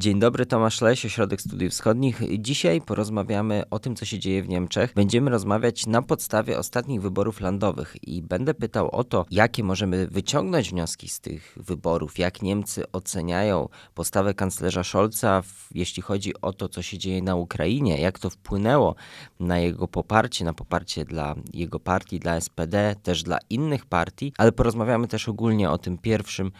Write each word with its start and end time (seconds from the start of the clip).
Dzień 0.00 0.18
dobry, 0.18 0.46
Tomasz 0.46 0.80
Leś, 0.80 1.06
Ośrodek 1.06 1.40
Studiów 1.40 1.72
Wschodnich. 1.72 2.20
Dzisiaj 2.38 2.80
porozmawiamy 2.80 3.62
o 3.70 3.78
tym, 3.78 3.96
co 3.96 4.04
się 4.04 4.18
dzieje 4.18 4.42
w 4.42 4.48
Niemczech. 4.48 4.92
Będziemy 4.94 5.30
rozmawiać 5.30 5.86
na 5.86 6.02
podstawie 6.02 6.58
ostatnich 6.58 7.02
wyborów 7.02 7.40
landowych 7.40 7.96
i 8.02 8.22
będę 8.22 8.54
pytał 8.54 8.90
o 8.90 9.04
to, 9.04 9.26
jakie 9.30 9.64
możemy 9.64 10.06
wyciągnąć 10.06 10.70
wnioski 10.70 11.08
z 11.08 11.20
tych 11.20 11.56
wyborów, 11.56 12.18
jak 12.18 12.42
Niemcy 12.42 12.92
oceniają 12.92 13.68
postawę 13.94 14.34
kanclerza 14.34 14.84
Scholza, 14.84 15.42
jeśli 15.74 16.02
chodzi 16.02 16.32
o 16.42 16.52
to, 16.52 16.68
co 16.68 16.82
się 16.82 16.98
dzieje 16.98 17.22
na 17.22 17.36
Ukrainie, 17.36 18.00
jak 18.00 18.18
to 18.18 18.30
wpłynęło 18.30 18.94
na 19.40 19.58
jego 19.58 19.88
poparcie, 19.88 20.44
na 20.44 20.52
poparcie 20.52 21.04
dla 21.04 21.34
jego 21.52 21.80
partii, 21.80 22.20
dla 22.20 22.40
SPD, 22.40 22.94
też 23.02 23.22
dla 23.22 23.38
innych 23.50 23.86
partii, 23.86 24.32
ale 24.38 24.52
porozmawiamy 24.52 25.08
też 25.08 25.28
ogólnie 25.28 25.70
o 25.70 25.78
tym 25.78 25.98
pierwszym 25.98 26.52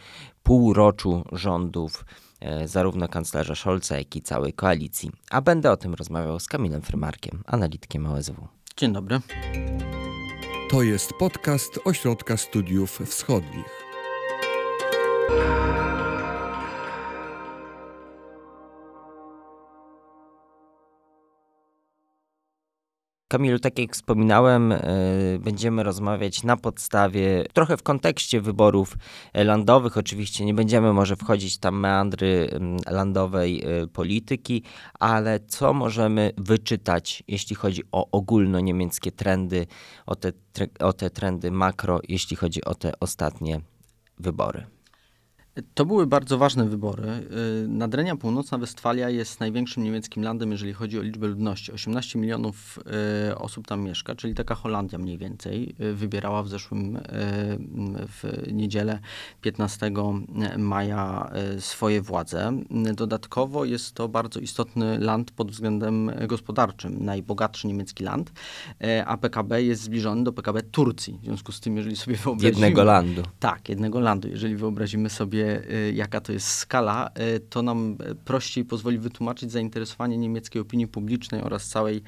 półroczu 0.43 1.25
rządów 1.33 2.05
zarówno 2.65 3.09
kanclerza 3.09 3.55
Scholza, 3.55 3.99
jak 3.99 4.17
i 4.17 4.23
całej 4.23 4.53
koalicji. 4.53 5.11
A 5.31 5.41
będę 5.41 5.71
o 5.71 5.77
tym 5.77 5.95
rozmawiał 5.95 6.41
z 6.41 6.47
Kamilem 6.47 6.83
Frymarkiem, 6.83 7.43
analitkiem 7.47 8.07
OSW. 8.07 8.49
Dzień 8.77 8.93
dobry. 8.93 9.21
To 10.71 10.83
jest 10.83 11.13
podcast 11.19 11.79
Ośrodka 11.85 12.37
Studiów 12.37 12.99
Wschodnich. 13.07 13.81
Kamilu, 23.31 23.59
tak 23.59 23.79
jak 23.79 23.93
wspominałem, 23.93 24.73
e, 24.73 24.79
będziemy 25.39 25.83
rozmawiać 25.83 26.43
na 26.43 26.57
podstawie, 26.57 27.45
trochę 27.53 27.77
w 27.77 27.83
kontekście 27.83 28.41
wyborów 28.41 28.97
e, 29.33 29.45
landowych. 29.45 29.97
Oczywiście 29.97 30.45
nie 30.45 30.55
będziemy 30.55 30.93
może 30.93 31.17
wchodzić 31.17 31.59
tam 31.59 31.81
meandry 31.81 32.51
landowej 32.91 33.63
e, 33.65 33.87
polityki, 33.87 34.63
ale 34.99 35.41
co 35.41 35.73
możemy 35.73 36.33
wyczytać, 36.39 37.23
jeśli 37.29 37.57
chodzi 37.57 37.83
o 37.93 38.11
ogólnoniemieckie 38.11 39.13
trendy, 39.13 39.67
o 40.07 40.17
te, 40.17 40.33
o 40.81 40.93
te 40.93 41.11
trendy 41.11 41.51
makro, 41.51 42.01
jeśli 42.09 42.37
chodzi 42.37 42.65
o 42.65 42.75
te 42.75 42.93
ostatnie 43.01 43.61
wybory? 44.19 44.80
To 45.75 45.85
były 45.85 46.07
bardzo 46.07 46.39
ważne 46.39 46.65
wybory. 46.69 47.09
Y, 47.65 47.69
Nadrenia 47.69 48.17
Północna 48.17 48.59
Westfalia 48.59 49.11
jest 49.11 49.41
największym 49.41 49.85
niemieckim 49.85 50.23
landem, 50.23 50.53
jeżeli 50.53 50.73
chodzi 50.73 50.99
o 50.99 51.03
liczbę 51.03 51.27
ludności. 51.27 51.73
18 51.73 52.19
milionów 52.19 52.79
y, 53.31 53.39
osób 53.39 53.67
tam 53.67 53.83
mieszka, 53.83 54.15
czyli 54.15 54.35
taka 54.35 54.55
Holandia 54.55 54.99
mniej 54.99 55.19
więcej. 55.19 55.75
Y, 55.81 55.95
wybierała 55.95 56.43
w 56.43 56.49
zeszłym 56.49 56.99
w 58.09 58.49
niedzielę 58.53 58.99
15 59.41 59.91
maja 60.59 61.31
swoje 61.59 62.03
władze. 62.03 62.53
Dodatkowo 62.95 63.65
jest 63.65 63.95
to 63.95 64.09
bardzo 64.09 64.41
istotny 64.41 64.99
land 64.99 65.31
pod 65.31 65.51
względem 65.51 66.11
gospodarczym, 66.29 67.05
najbogatszy 67.05 67.67
niemiecki 67.67 68.05
land, 68.05 68.33
a 69.07 69.17
PKB 69.17 69.63
jest 69.63 69.83
zbliżony 69.83 70.25
do 70.25 70.33
PKB 70.33 70.63
Turcji. 70.63 71.19
W 71.23 71.25
związku 71.25 71.53
z 71.53 71.61
tym, 71.61 71.77
jeżeli 71.77 71.97
sobie 71.97 72.17
wyobrazimy... 72.17 72.51
Jednego 72.51 72.85
landu. 72.85 73.23
Tak, 73.41 73.69
jednego 73.69 74.01
landu. 74.01 74.29
Jeżeli 74.29 74.57
wyobrazimy 74.57 75.11
sobie 75.11 75.50
Y, 75.51 75.93
jaka 75.95 76.21
to 76.21 76.33
jest 76.33 76.49
skala, 76.49 77.11
y, 77.37 77.41
to 77.41 77.63
nam 77.63 77.97
prościej 78.25 78.65
pozwoli 78.65 78.99
wytłumaczyć 78.99 79.53
zainteresowanie 79.53 80.19
niemieckiej 80.19 80.63
opinii 80.63 80.87
publicznej 80.87 81.43
oraz 81.43 81.69
całej 81.69 82.03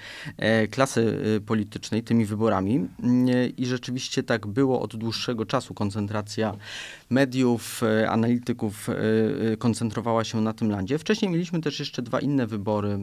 klasy 0.70 1.00
y, 1.36 1.40
politycznej 1.40 2.02
tymi 2.02 2.24
wyborami. 2.24 2.88
I 3.56 3.66
rzeczywiście 3.66 4.22
tak 4.22 4.46
było 4.46 4.80
od 4.80 4.96
dłuższego 4.96 5.46
czasu. 5.46 5.74
Koncentracja 5.74 6.56
mediów, 7.12 7.82
e, 7.82 8.10
analityków 8.10 8.88
e, 8.88 9.56
koncentrowała 9.56 10.24
się 10.24 10.40
na 10.40 10.52
tym 10.52 10.70
landzie. 10.70 10.98
Wcześniej 10.98 11.30
mieliśmy 11.30 11.60
też 11.60 11.78
jeszcze 11.78 12.02
dwa 12.02 12.20
inne 12.20 12.46
wybory. 12.46 12.98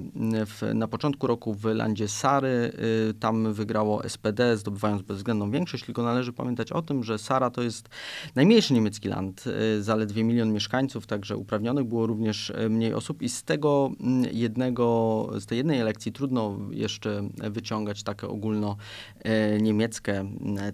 W, 0.46 0.74
na 0.74 0.88
początku 0.88 1.28
roku 1.28 1.54
w 1.54 1.66
landzie 1.66 2.08
Sary, 2.08 2.72
tam 3.20 3.54
wygrało 3.54 4.10
SPD, 4.10 4.58
zdobywając 4.58 5.02
bezwzględną 5.02 5.52
większość, 5.52 5.86
tylko 5.86 6.04
należy 6.04 6.34
pamiętać 6.34 6.72
o 6.72 6.82
tym, 6.82 7.04
że 7.04 7.18
Sara 7.18 7.50
to 7.50 7.62
jest 7.62 7.90
najmniejszy 8.36 8.74
niemiecki 8.74 9.08
land, 9.08 9.44
zaledwie 9.80 10.24
milion 10.24 10.54
mieszkańców, 10.54 11.08
także 11.08 11.38
uprawnionych 11.38 11.86
było 11.86 12.08
również 12.08 12.52
e, 12.52 12.70
mniej 12.70 12.94
osób 12.94 13.22
i 13.22 13.30
z 13.30 13.44
tego 13.44 13.92
jednego, 14.32 15.30
z 15.40 15.46
tej 15.46 15.58
jednej 15.58 15.80
elekcji 15.80 16.12
trudno 16.12 16.58
jeszcze 16.72 17.30
wyciągać 17.38 18.04
takie 18.04 18.28
ogólno 18.28 18.76
e, 19.20 19.62
niemieckie 19.62 20.26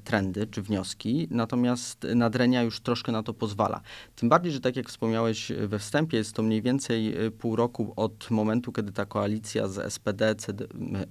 trendy 0.03 0.47
czy 0.47 0.61
wnioski, 0.61 1.27
natomiast 1.31 2.07
Nadrenia 2.15 2.63
już 2.63 2.79
troszkę 2.79 3.11
na 3.11 3.23
to 3.25 3.33
pozwala. 3.33 3.81
Tym 4.15 4.29
bardziej, 4.29 4.51
że 4.51 4.59
tak 4.59 4.75
jak 4.75 4.89
wspomniałeś 4.89 5.51
we 5.67 5.79
wstępie, 5.79 6.17
jest 6.17 6.33
to 6.33 6.43
mniej 6.43 6.61
więcej 6.61 7.25
e, 7.25 7.31
pół 7.31 7.55
roku 7.55 7.93
od 7.95 8.31
momentu, 8.31 8.71
kiedy 8.71 8.91
ta 8.91 9.05
koalicja 9.05 9.67
z 9.67 9.93
SPD, 9.93 10.35
CD, 10.35 10.67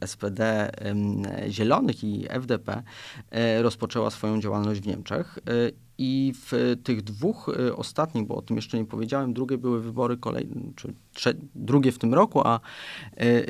SPD 0.06 0.70
Zielonych 1.48 2.04
i 2.04 2.26
FDP 2.28 2.82
rozpoczęła 3.62 4.10
swoją 4.10 4.40
działalność 4.40 4.80
w 4.80 4.86
Niemczech 4.86 5.38
i 5.98 6.32
w 6.34 6.76
tych 6.84 7.02
dwóch 7.02 7.48
y, 7.48 7.76
ostatnich, 7.76 8.26
bo 8.26 8.36
o 8.36 8.42
tym 8.42 8.56
jeszcze 8.56 8.78
nie 8.78 8.84
powiedziałem, 8.84 9.34
drugie 9.34 9.58
były 9.58 9.80
wybory 9.80 10.16
kolejne, 10.16 10.60
czy 10.74 10.94
drugie 11.54 11.92
w 11.92 11.98
tym 11.98 12.14
roku, 12.14 12.40
a 12.44 12.60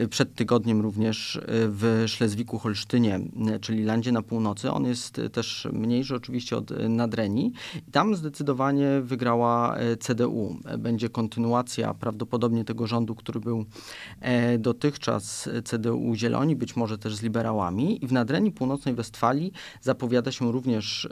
y, 0.02 0.08
przed 0.08 0.34
tygodniem 0.34 0.80
również 0.80 1.36
y, 1.36 1.42
w 1.48 2.04
Szlezwiku-Holsztynie, 2.06 3.20
czyli 3.60 3.84
landzie 3.84 4.12
na 4.12 4.22
północy. 4.22 4.70
On 4.70 4.84
jest 4.84 5.20
też 5.32 5.68
mniejszy 5.72 6.14
oczywiście 6.14 6.56
od 6.56 6.70
Nadrenii. 6.88 7.52
Tam 7.92 8.16
zdecydowanie 8.16 9.00
wygrała 9.02 9.76
CDU. 10.00 10.56
Będzie 10.78 11.08
kontynuacja 11.08 11.94
prawdopodobnie 11.94 12.64
tego 12.64 12.86
rządu, 12.86 13.14
który 13.14 13.40
był 13.40 13.64
e, 14.20 14.58
dotychczas 14.58 15.48
CDU 15.64 16.14
Zieloni, 16.14 16.56
być 16.56 16.76
może 16.76 16.98
też 16.98 17.16
z 17.16 17.22
liberałami. 17.22 18.04
I 18.04 18.06
w 18.06 18.12
Nadrenii 18.12 18.52
Północnej 18.52 18.94
Westfalii 18.94 19.52
zapowiada 19.80 20.32
się 20.32 20.52
również 20.52 21.08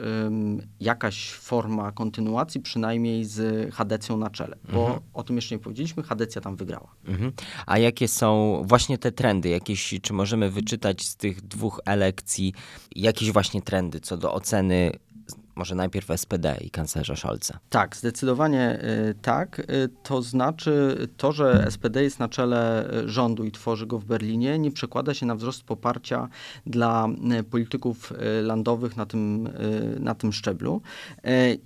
jakaś 0.79 1.22
forma 1.31 1.91
kontynuacji, 1.91 2.61
przynajmniej 2.61 3.25
z 3.25 3.73
Hadecją 3.73 4.17
na 4.17 4.29
czele, 4.29 4.57
bo 4.73 4.81
mhm. 4.81 4.99
o 5.13 5.23
tym 5.23 5.35
jeszcze 5.35 5.55
nie 5.55 5.59
powiedzieliśmy, 5.59 6.03
Hadecja 6.03 6.41
tam 6.41 6.55
wygrała. 6.55 6.95
Mhm. 7.05 7.31
A 7.65 7.77
jakie 7.77 8.07
są 8.07 8.61
właśnie 8.65 8.97
te 8.97 9.11
trendy? 9.11 9.49
Jakieś, 9.49 9.93
czy 10.01 10.13
możemy 10.13 10.49
wyczytać 10.49 11.05
z 11.05 11.15
tych 11.15 11.41
dwóch 11.41 11.79
elekcji 11.85 12.53
jakieś 12.95 13.31
właśnie 13.31 13.61
trendy 13.61 13.99
co 13.99 14.17
do 14.17 14.33
oceny 14.33 14.91
może 15.55 15.75
najpierw 15.75 16.07
SPD 16.15 16.57
i 16.61 16.69
kanclerza 16.69 17.15
Scholza. 17.15 17.59
Tak, 17.69 17.95
zdecydowanie 17.95 18.79
y, 19.09 19.15
tak. 19.21 19.59
Y, 19.59 19.89
to 20.03 20.21
znaczy 20.21 20.97
to, 21.17 21.31
że 21.31 21.67
SPD 21.69 22.03
jest 22.03 22.19
na 22.19 22.29
czele 22.29 22.89
y, 23.03 23.09
rządu 23.09 23.43
i 23.43 23.51
tworzy 23.51 23.87
go 23.87 23.99
w 23.99 24.05
Berlinie, 24.05 24.59
nie 24.59 24.71
przekłada 24.71 25.13
się 25.13 25.25
na 25.25 25.35
wzrost 25.35 25.63
poparcia 25.63 26.29
dla 26.65 27.07
polityków 27.51 28.13
landowych 28.41 28.97
na 28.97 29.05
tym, 29.05 29.49
na 29.99 30.15
tym 30.15 30.33
szczeblu. 30.33 30.81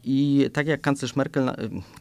I 0.03 0.49
tak 0.53 0.67
jak 0.67 0.81
kanclerz 0.81 1.15
Merkel, 1.15 1.51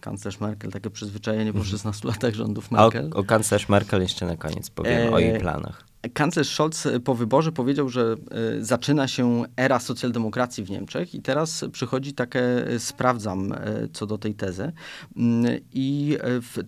kanclerz 0.01 0.41
Merkel, 0.41 0.73
takie 0.73 0.91
przyzwyczajenie 0.91 1.53
po 1.53 1.65
16 1.65 2.09
mhm. 2.09 2.15
latach 2.15 2.35
rządów 2.35 2.71
Merkel. 2.71 3.11
O, 3.15 3.19
o 3.19 3.25
kanclerz 3.25 3.69
Merkel 3.69 4.03
jeszcze 4.03 4.27
na 4.27 4.37
koniec 4.37 4.71
powiem, 4.71 5.09
e... 5.09 5.13
o 5.13 5.19
jej 5.19 5.41
planach. 5.41 5.86
Kanclerz 6.15 6.55
Scholz 6.55 6.89
po 7.05 7.15
wyborze 7.15 7.53
powiedział, 7.53 7.89
że 7.89 8.17
e, 8.31 8.65
zaczyna 8.65 9.09
się 9.09 9.45
era 9.57 9.81
socjaldemokracji 9.81 10.65
w 10.65 10.71
Niemczech 10.71 11.15
i 11.15 11.23
teraz 11.23 11.65
przychodzi 11.73 12.13
takie, 12.13 12.67
e, 12.67 12.79
sprawdzam 12.79 13.53
e, 13.53 13.59
co 13.93 14.07
do 14.07 14.19
tej 14.19 14.35
tezy. 14.35 14.73
Mm, 15.17 15.61
I 15.73 16.17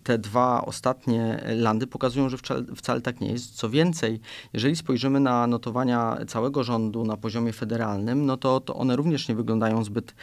te 0.03 0.19
dwa 0.19 0.65
ostatnie 0.65 1.45
landy 1.57 1.87
pokazują, 1.87 2.29
że 2.29 2.39
wcale, 2.39 2.65
wcale 2.77 3.01
tak 3.01 3.21
nie 3.21 3.33
jest. 3.33 3.55
Co 3.55 3.71
więcej, 3.71 4.21
jeżeli 4.53 4.77
spojrzymy 4.77 5.21
na 5.21 5.47
notowania 5.47 6.19
całego 6.27 6.65
rządu 6.65 7.05
na 7.05 7.17
poziomie 7.17 7.53
federalnym, 7.53 8.27
no 8.27 8.37
to, 8.37 8.61
to 8.61 8.75
one 8.75 8.97
również 8.97 9.29
nie 9.29 9.35
wyglądają 9.35 9.85
zbyt 9.85 10.15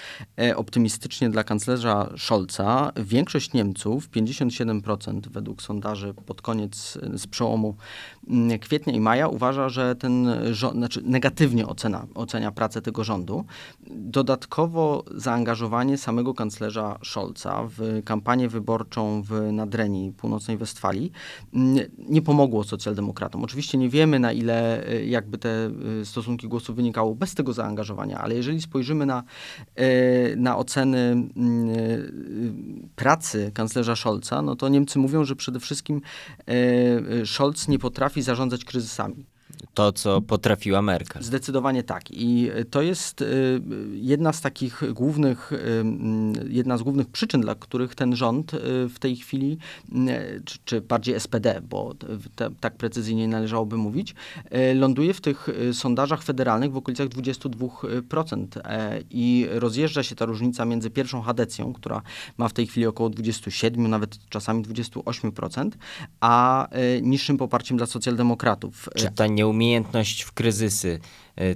optymistycznie 0.56 1.30
dla 1.30 1.44
kanclerza 1.44 2.10
Scholza. 2.18 2.92
Większość 2.96 3.54
Niemców, 3.54 4.10
57% 4.10 5.22
według 5.30 5.62
sondaży 5.62 6.14
pod 6.26 6.42
koniec 6.42 6.98
z 7.14 7.28
przełomu 7.28 7.76
mm, 8.28 8.60
kwietnia 8.60 8.94
i 8.94 9.00
maja 9.06 9.28
uważa, 9.28 9.70
że 9.70 9.96
ten 9.96 10.28
rząd, 10.52 10.76
znaczy 10.76 11.02
negatywnie 11.04 11.68
ocena, 11.68 12.08
ocenia 12.16 12.52
pracę 12.52 12.82
tego 12.82 13.04
rządu. 13.04 13.46
Dodatkowo 13.88 15.04
zaangażowanie 15.16 15.98
samego 15.98 16.34
kanclerza 16.34 16.98
Scholza 17.04 17.68
w 17.78 18.02
kampanię 18.06 18.50
wyborczą 18.50 19.22
w 19.22 19.52
Nadrenii, 19.52 20.12
północnej 20.12 20.58
Westfalii, 20.58 21.12
mm, 21.54 21.86
nie 22.10 22.22
pomogło 22.22 22.64
socjaldemokratom. 22.64 23.44
Oczywiście 23.44 23.78
nie 23.78 23.90
wiemy, 23.90 24.20
na 24.20 24.32
ile 24.32 24.88
e, 24.88 25.06
jakby 25.06 25.38
te 25.38 25.50
e, 26.02 26.06
stosunki 26.06 26.48
głosów 26.48 26.76
wynikało 26.76 27.16
bez 27.16 27.36
tego 27.36 27.54
zaangażowania, 27.54 28.20
ale 28.20 28.36
jeżeli 28.36 28.62
spojrzymy 28.62 29.06
na, 29.06 29.24
e, 29.76 30.36
na 30.36 30.58
oceny 30.58 30.98
mm, 30.98 31.30
pracy 32.96 33.52
kanclerza 33.54 33.96
Scholza, 33.96 34.42
no 34.42 34.56
to 34.56 34.70
Niemcy 34.70 35.00
mówią, 35.00 35.24
że 35.24 35.36
przede 35.36 35.60
wszystkim 35.60 36.02
Scholz 37.26 37.68
nie 37.68 37.80
potrafi 37.80 38.22
zarządzać 38.22 38.66
kryzysem 38.66 38.95
sami. 38.96 39.26
To, 39.74 39.92
co 39.92 40.22
potrafiła 40.22 40.82
Merkel. 40.82 41.24
Zdecydowanie 41.24 41.84
tak. 41.84 42.04
I 42.12 42.50
to 42.70 42.82
jest 42.82 43.22
y, 43.22 43.62
jedna 43.94 44.34
z 44.34 44.42
takich 44.42 44.94
głównych, 44.94 45.52
y, 45.52 45.84
jedna 46.48 46.78
z 46.78 46.84
głównych 46.84 47.08
przyczyn, 47.08 47.42
dla 47.42 47.56
których 47.56 47.96
ten 47.96 48.16
rząd 48.16 48.54
y, 48.54 48.58
w 48.90 49.00
tej 49.00 49.16
chwili, 49.16 49.58
czy, 50.46 50.58
czy 50.66 50.82
bardziej 50.82 51.20
SPD, 51.20 51.62
bo 51.62 51.94
te, 52.36 52.50
tak 52.60 52.76
precyzyjnie 52.78 53.28
należałoby 53.28 53.78
mówić, 53.78 54.16
ląduje 54.76 55.14
w 55.14 55.22
tych 55.22 55.48
sondażach 55.74 56.24
federalnych 56.24 56.72
w 56.72 56.78
okolicach 56.78 57.08
22% 57.08 58.48
e, 58.64 59.02
i 59.10 59.48
rozjeżdża 59.50 60.04
się 60.04 60.16
ta 60.16 60.26
różnica 60.26 60.66
między 60.66 60.90
pierwszą 60.90 61.22
hadecją, 61.22 61.74
która 61.74 62.02
ma 62.38 62.48
w 62.48 62.54
tej 62.54 62.68
chwili 62.68 62.86
około 62.86 63.10
27, 63.10 63.88
nawet 63.88 64.18
czasami 64.30 64.64
28%, 64.64 65.70
a 66.20 66.68
niższym 67.02 67.38
poparciem 67.38 67.78
dla 67.78 67.86
socjaldemokratów. 67.86 68.90
Czy 68.96 69.12
ta 69.12 69.28
nieumiejętność 69.58 70.22
w 70.22 70.32
kryzysy 70.32 71.00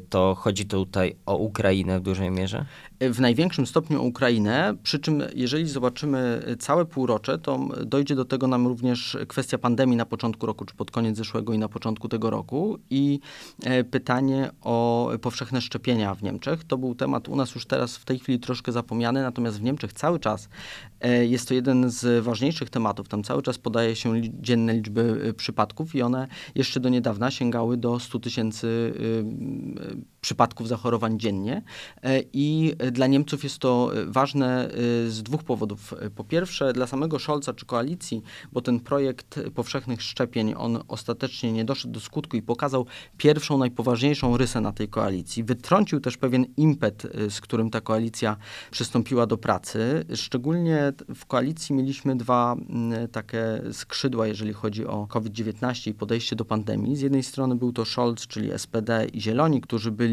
to 0.09 0.35
chodzi 0.35 0.65
tutaj 0.65 1.15
o 1.25 1.37
Ukrainę 1.37 1.99
w 1.99 2.03
dużej 2.03 2.31
mierze? 2.31 2.65
W 2.99 3.19
największym 3.19 3.65
stopniu 3.67 4.01
o 4.01 4.03
Ukrainę, 4.03 4.75
przy 4.83 4.99
czym 4.99 5.23
jeżeli 5.35 5.67
zobaczymy 5.67 6.43
całe 6.59 6.85
półrocze, 6.85 7.37
to 7.37 7.59
dojdzie 7.85 8.15
do 8.15 8.25
tego 8.25 8.47
nam 8.47 8.67
również 8.67 9.17
kwestia 9.27 9.57
pandemii 9.57 9.97
na 9.97 10.05
początku 10.05 10.45
roku, 10.45 10.65
czy 10.65 10.75
pod 10.75 10.91
koniec 10.91 11.17
zeszłego 11.17 11.53
i 11.53 11.57
na 11.57 11.69
początku 11.69 12.09
tego 12.09 12.29
roku 12.29 12.79
i 12.89 13.19
e, 13.63 13.83
pytanie 13.83 14.51
o 14.61 15.11
powszechne 15.21 15.61
szczepienia 15.61 16.15
w 16.15 16.23
Niemczech. 16.23 16.63
To 16.63 16.77
był 16.77 16.95
temat 16.95 17.29
u 17.29 17.35
nas 17.35 17.55
już 17.55 17.65
teraz 17.65 17.97
w 17.97 18.05
tej 18.05 18.19
chwili 18.19 18.39
troszkę 18.39 18.71
zapomniany, 18.71 19.21
natomiast 19.21 19.59
w 19.59 19.63
Niemczech 19.63 19.93
cały 19.93 20.19
czas 20.19 20.49
e, 21.01 21.25
jest 21.25 21.47
to 21.47 21.53
jeden 21.53 21.89
z 21.89 22.23
ważniejszych 22.23 22.69
tematów. 22.69 23.07
Tam 23.07 23.23
cały 23.23 23.41
czas 23.41 23.57
podaje 23.57 23.95
się 23.95 24.21
dzienne 24.41 24.73
liczby 24.73 25.33
przypadków 25.37 25.95
i 25.95 26.01
one 26.01 26.27
jeszcze 26.55 26.79
do 26.79 26.89
niedawna 26.89 27.31
sięgały 27.31 27.77
do 27.77 27.99
100 27.99 28.19
tysięcy 28.19 28.93
uh, 29.77 29.95
przypadków 30.21 30.67
zachorowań 30.67 31.19
dziennie. 31.19 31.61
E, 32.03 32.21
I 32.33 32.73
dla 32.91 33.07
Niemców 33.07 33.43
jest 33.43 33.59
to 33.59 33.91
ważne 34.07 34.65
e, 34.65 34.69
z 35.09 35.23
dwóch 35.23 35.43
powodów. 35.43 35.93
Po 36.15 36.23
pierwsze, 36.23 36.73
dla 36.73 36.87
samego 36.87 37.19
Scholza 37.19 37.53
czy 37.53 37.65
koalicji, 37.65 38.21
bo 38.51 38.61
ten 38.61 38.79
projekt 38.79 39.39
powszechnych 39.55 40.01
szczepień, 40.01 40.53
on 40.57 40.83
ostatecznie 40.87 41.51
nie 41.51 41.65
doszedł 41.65 41.93
do 41.93 41.99
skutku 41.99 42.37
i 42.37 42.41
pokazał 42.41 42.85
pierwszą, 43.17 43.57
najpoważniejszą 43.57 44.37
rysę 44.37 44.61
na 44.61 44.71
tej 44.71 44.87
koalicji. 44.87 45.43
Wytrącił 45.43 45.99
też 45.99 46.17
pewien 46.17 46.45
impet, 46.57 47.05
e, 47.05 47.29
z 47.29 47.41
którym 47.41 47.69
ta 47.69 47.81
koalicja 47.81 48.37
przystąpiła 48.71 49.25
do 49.27 49.37
pracy. 49.37 50.05
Szczególnie 50.15 50.93
w 51.15 51.25
koalicji 51.25 51.75
mieliśmy 51.75 52.15
dwa 52.15 52.55
takie 53.11 53.61
skrzydła, 53.71 54.27
jeżeli 54.27 54.53
chodzi 54.53 54.85
o 54.85 55.07
COVID-19 55.07 55.91
i 55.91 55.93
podejście 55.93 56.35
do 56.35 56.45
pandemii. 56.45 56.95
Z 56.95 57.01
jednej 57.01 57.23
strony 57.23 57.55
był 57.55 57.73
to 57.73 57.85
Scholz, 57.85 58.27
czyli 58.27 58.51
SPD 58.57 59.05
i 59.13 59.21
Zieloni, 59.21 59.61
którzy 59.61 59.91
byli 59.91 60.08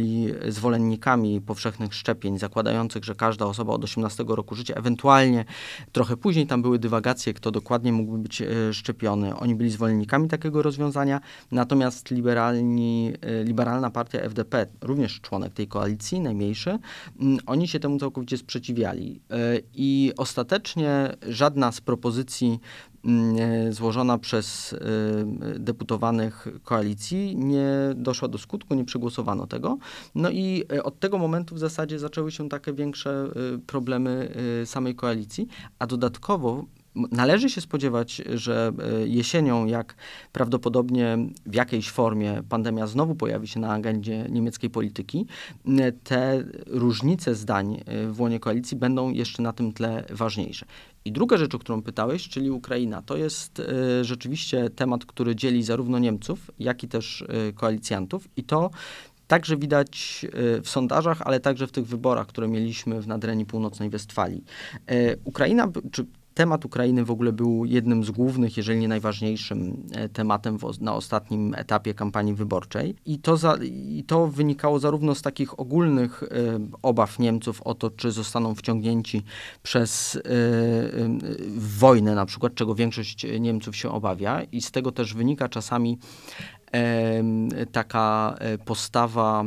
zwolennikami 0.48 1.40
powszechnych 1.40 1.94
szczepień, 1.94 2.38
zakładających, 2.38 3.04
że 3.04 3.14
każda 3.14 3.46
osoba 3.46 3.72
od 3.72 3.84
18 3.84 4.24
roku 4.28 4.54
życia, 4.54 4.74
ewentualnie 4.74 5.44
trochę 5.92 6.16
później 6.16 6.46
tam 6.46 6.62
były 6.62 6.78
dywagacje, 6.78 7.34
kto 7.34 7.50
dokładnie 7.50 7.92
mógłby 7.92 8.18
być 8.18 8.42
e, 8.42 8.74
szczepiony. 8.74 9.36
Oni 9.36 9.54
byli 9.54 9.70
zwolennikami 9.70 10.28
takiego 10.28 10.62
rozwiązania, 10.62 11.20
natomiast 11.52 12.10
liberalni, 12.10 13.12
e, 13.20 13.44
liberalna 13.44 13.90
partia 13.90 14.20
FDP, 14.20 14.66
również 14.80 15.20
członek 15.20 15.52
tej 15.52 15.68
koalicji, 15.68 16.20
najmniejszy, 16.20 16.78
oni 17.46 17.68
się 17.68 17.80
temu 17.80 17.98
całkowicie 17.98 18.38
sprzeciwiali. 18.38 19.20
E, 19.30 19.36
I 19.74 20.12
ostatecznie 20.16 21.16
żadna 21.28 21.72
z 21.72 21.80
propozycji 21.80 22.60
złożona 23.70 24.18
przez 24.18 24.72
e, 24.72 24.78
deputowanych 25.58 26.48
koalicji 26.64 27.36
nie 27.36 27.68
doszła 27.94 28.28
do 28.28 28.38
skutku, 28.38 28.74
nie 28.74 28.84
przegłosowano 28.84 29.46
tego. 29.46 29.78
No 30.14 30.30
i 30.30 30.64
e, 30.72 30.82
od 30.82 31.00
tego 31.00 31.18
momentu 31.18 31.54
w 31.54 31.58
zasadzie 31.58 31.98
zaczęły 31.98 32.32
się 32.32 32.48
takie 32.48 32.72
większe 32.72 33.28
problemy 33.66 34.34
samej 34.64 34.94
koalicji, 34.94 35.48
a 35.78 35.86
dodatkowo 35.86 36.64
Należy 37.10 37.50
się 37.50 37.60
spodziewać, 37.60 38.22
że 38.34 38.72
jesienią, 39.04 39.66
jak 39.66 39.94
prawdopodobnie 40.32 41.18
w 41.46 41.54
jakiejś 41.54 41.90
formie 41.90 42.42
pandemia 42.48 42.86
znowu 42.86 43.14
pojawi 43.14 43.48
się 43.48 43.60
na 43.60 43.72
agendzie 43.72 44.26
niemieckiej 44.30 44.70
polityki, 44.70 45.26
te 46.04 46.44
różnice 46.66 47.34
zdań 47.34 47.84
w 48.08 48.20
łonie 48.20 48.40
koalicji 48.40 48.76
będą 48.76 49.10
jeszcze 49.10 49.42
na 49.42 49.52
tym 49.52 49.72
tle 49.72 50.04
ważniejsze. 50.10 50.66
I 51.04 51.12
druga 51.12 51.36
rzecz, 51.36 51.54
o 51.54 51.58
którą 51.58 51.82
pytałeś, 51.82 52.28
czyli 52.28 52.50
Ukraina, 52.50 53.02
to 53.02 53.16
jest 53.16 53.58
y, 53.58 54.04
rzeczywiście 54.04 54.70
temat, 54.70 55.04
który 55.04 55.36
dzieli 55.36 55.62
zarówno 55.62 55.98
Niemców, 55.98 56.50
jak 56.58 56.82
i 56.82 56.88
też 56.88 57.24
koalicjantów. 57.54 58.28
I 58.36 58.44
to 58.44 58.70
także 59.26 59.56
widać 59.56 60.26
w 60.62 60.68
sondażach, 60.68 61.22
ale 61.22 61.40
także 61.40 61.66
w 61.66 61.72
tych 61.72 61.86
wyborach, 61.86 62.26
które 62.26 62.48
mieliśmy 62.48 63.00
w 63.00 63.06
Nadrenii 63.06 63.46
Północnej 63.46 63.90
Westfalii. 63.90 64.44
Ukraina, 65.24 65.68
czy 65.92 66.06
temat 66.36 66.64
Ukrainy 66.64 67.04
w 67.04 67.10
ogóle 67.10 67.32
był 67.32 67.64
jednym 67.64 68.04
z 68.04 68.10
głównych, 68.10 68.56
jeżeli 68.56 68.78
nie 68.78 68.88
najważniejszym 68.88 69.86
e, 69.92 70.08
tematem 70.08 70.58
w, 70.58 70.80
na 70.80 70.94
ostatnim 70.94 71.54
etapie 71.54 71.94
kampanii 71.94 72.34
wyborczej. 72.34 72.94
I 73.06 73.18
to, 73.18 73.36
za, 73.36 73.56
I 73.64 74.04
to 74.06 74.26
wynikało 74.26 74.78
zarówno 74.78 75.14
z 75.14 75.22
takich 75.22 75.60
ogólnych 75.60 76.22
y, 76.22 76.28
obaw 76.82 77.18
Niemców 77.18 77.62
o 77.62 77.74
to, 77.74 77.90
czy 77.90 78.10
zostaną 78.10 78.54
wciągnięci 78.54 79.22
przez 79.62 80.14
y, 80.14 80.22
wojnę 81.56 82.14
na 82.14 82.26
przykład, 82.26 82.54
czego 82.54 82.74
większość 82.74 83.26
Niemców 83.40 83.76
się 83.76 83.90
obawia 83.90 84.42
i 84.42 84.62
z 84.62 84.70
tego 84.70 84.92
też 84.92 85.14
wynika 85.14 85.48
czasami 85.48 85.98
taka 87.72 88.36
postawa 88.64 89.44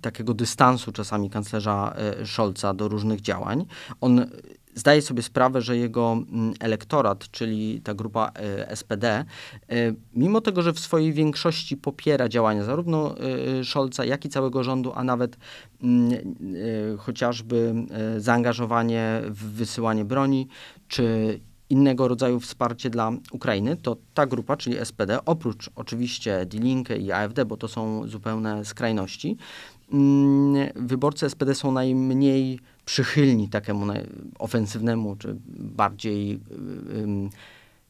takiego 0.00 0.34
dystansu 0.34 0.92
czasami 0.92 1.30
kanclerza 1.30 1.94
Scholza 2.24 2.74
do 2.74 2.88
różnych 2.88 3.20
działań. 3.20 3.66
On 4.00 4.26
zdaje 4.74 5.02
sobie 5.02 5.22
sprawę, 5.22 5.60
że 5.60 5.76
jego 5.76 6.12
mm, 6.12 6.54
elektorat, 6.60 7.30
czyli 7.30 7.80
ta 7.80 7.94
grupa 7.94 8.32
e, 8.34 8.76
SPD, 8.76 9.04
e, 9.04 9.24
mimo 10.14 10.40
tego, 10.40 10.62
że 10.62 10.72
w 10.72 10.80
swojej 10.80 11.12
większości 11.12 11.76
popiera 11.76 12.28
działania 12.28 12.64
zarówno 12.64 13.14
e, 13.18 13.64
Scholza, 13.64 14.04
jak 14.04 14.24
i 14.24 14.28
całego 14.28 14.64
rządu, 14.64 14.92
a 14.94 15.04
nawet 15.04 15.36
mm, 15.82 16.10
chociażby 16.98 17.74
zaangażowanie 18.18 19.22
w 19.24 19.44
wysyłanie 19.44 20.04
broni, 20.04 20.48
czy 20.88 21.40
innego 21.72 22.08
rodzaju 22.08 22.40
wsparcie 22.40 22.90
dla 22.90 23.12
Ukrainy, 23.32 23.76
to 23.76 23.96
ta 24.14 24.26
grupa, 24.26 24.56
czyli 24.56 24.76
SPD, 24.84 25.24
oprócz 25.24 25.70
oczywiście 25.76 26.46
Die 26.46 26.60
Linke 26.60 26.96
i 26.96 27.12
AfD, 27.12 27.44
bo 27.44 27.56
to 27.56 27.68
są 27.68 28.08
zupełne 28.08 28.64
skrajności, 28.64 29.36
mm, 29.92 30.68
wyborcy 30.76 31.26
SPD 31.26 31.54
są 31.54 31.72
najmniej 31.72 32.58
przychylni 32.84 33.48
takiemu 33.48 33.86
ofensywnemu, 34.38 35.16
czy 35.16 35.36
bardziej 35.58 36.40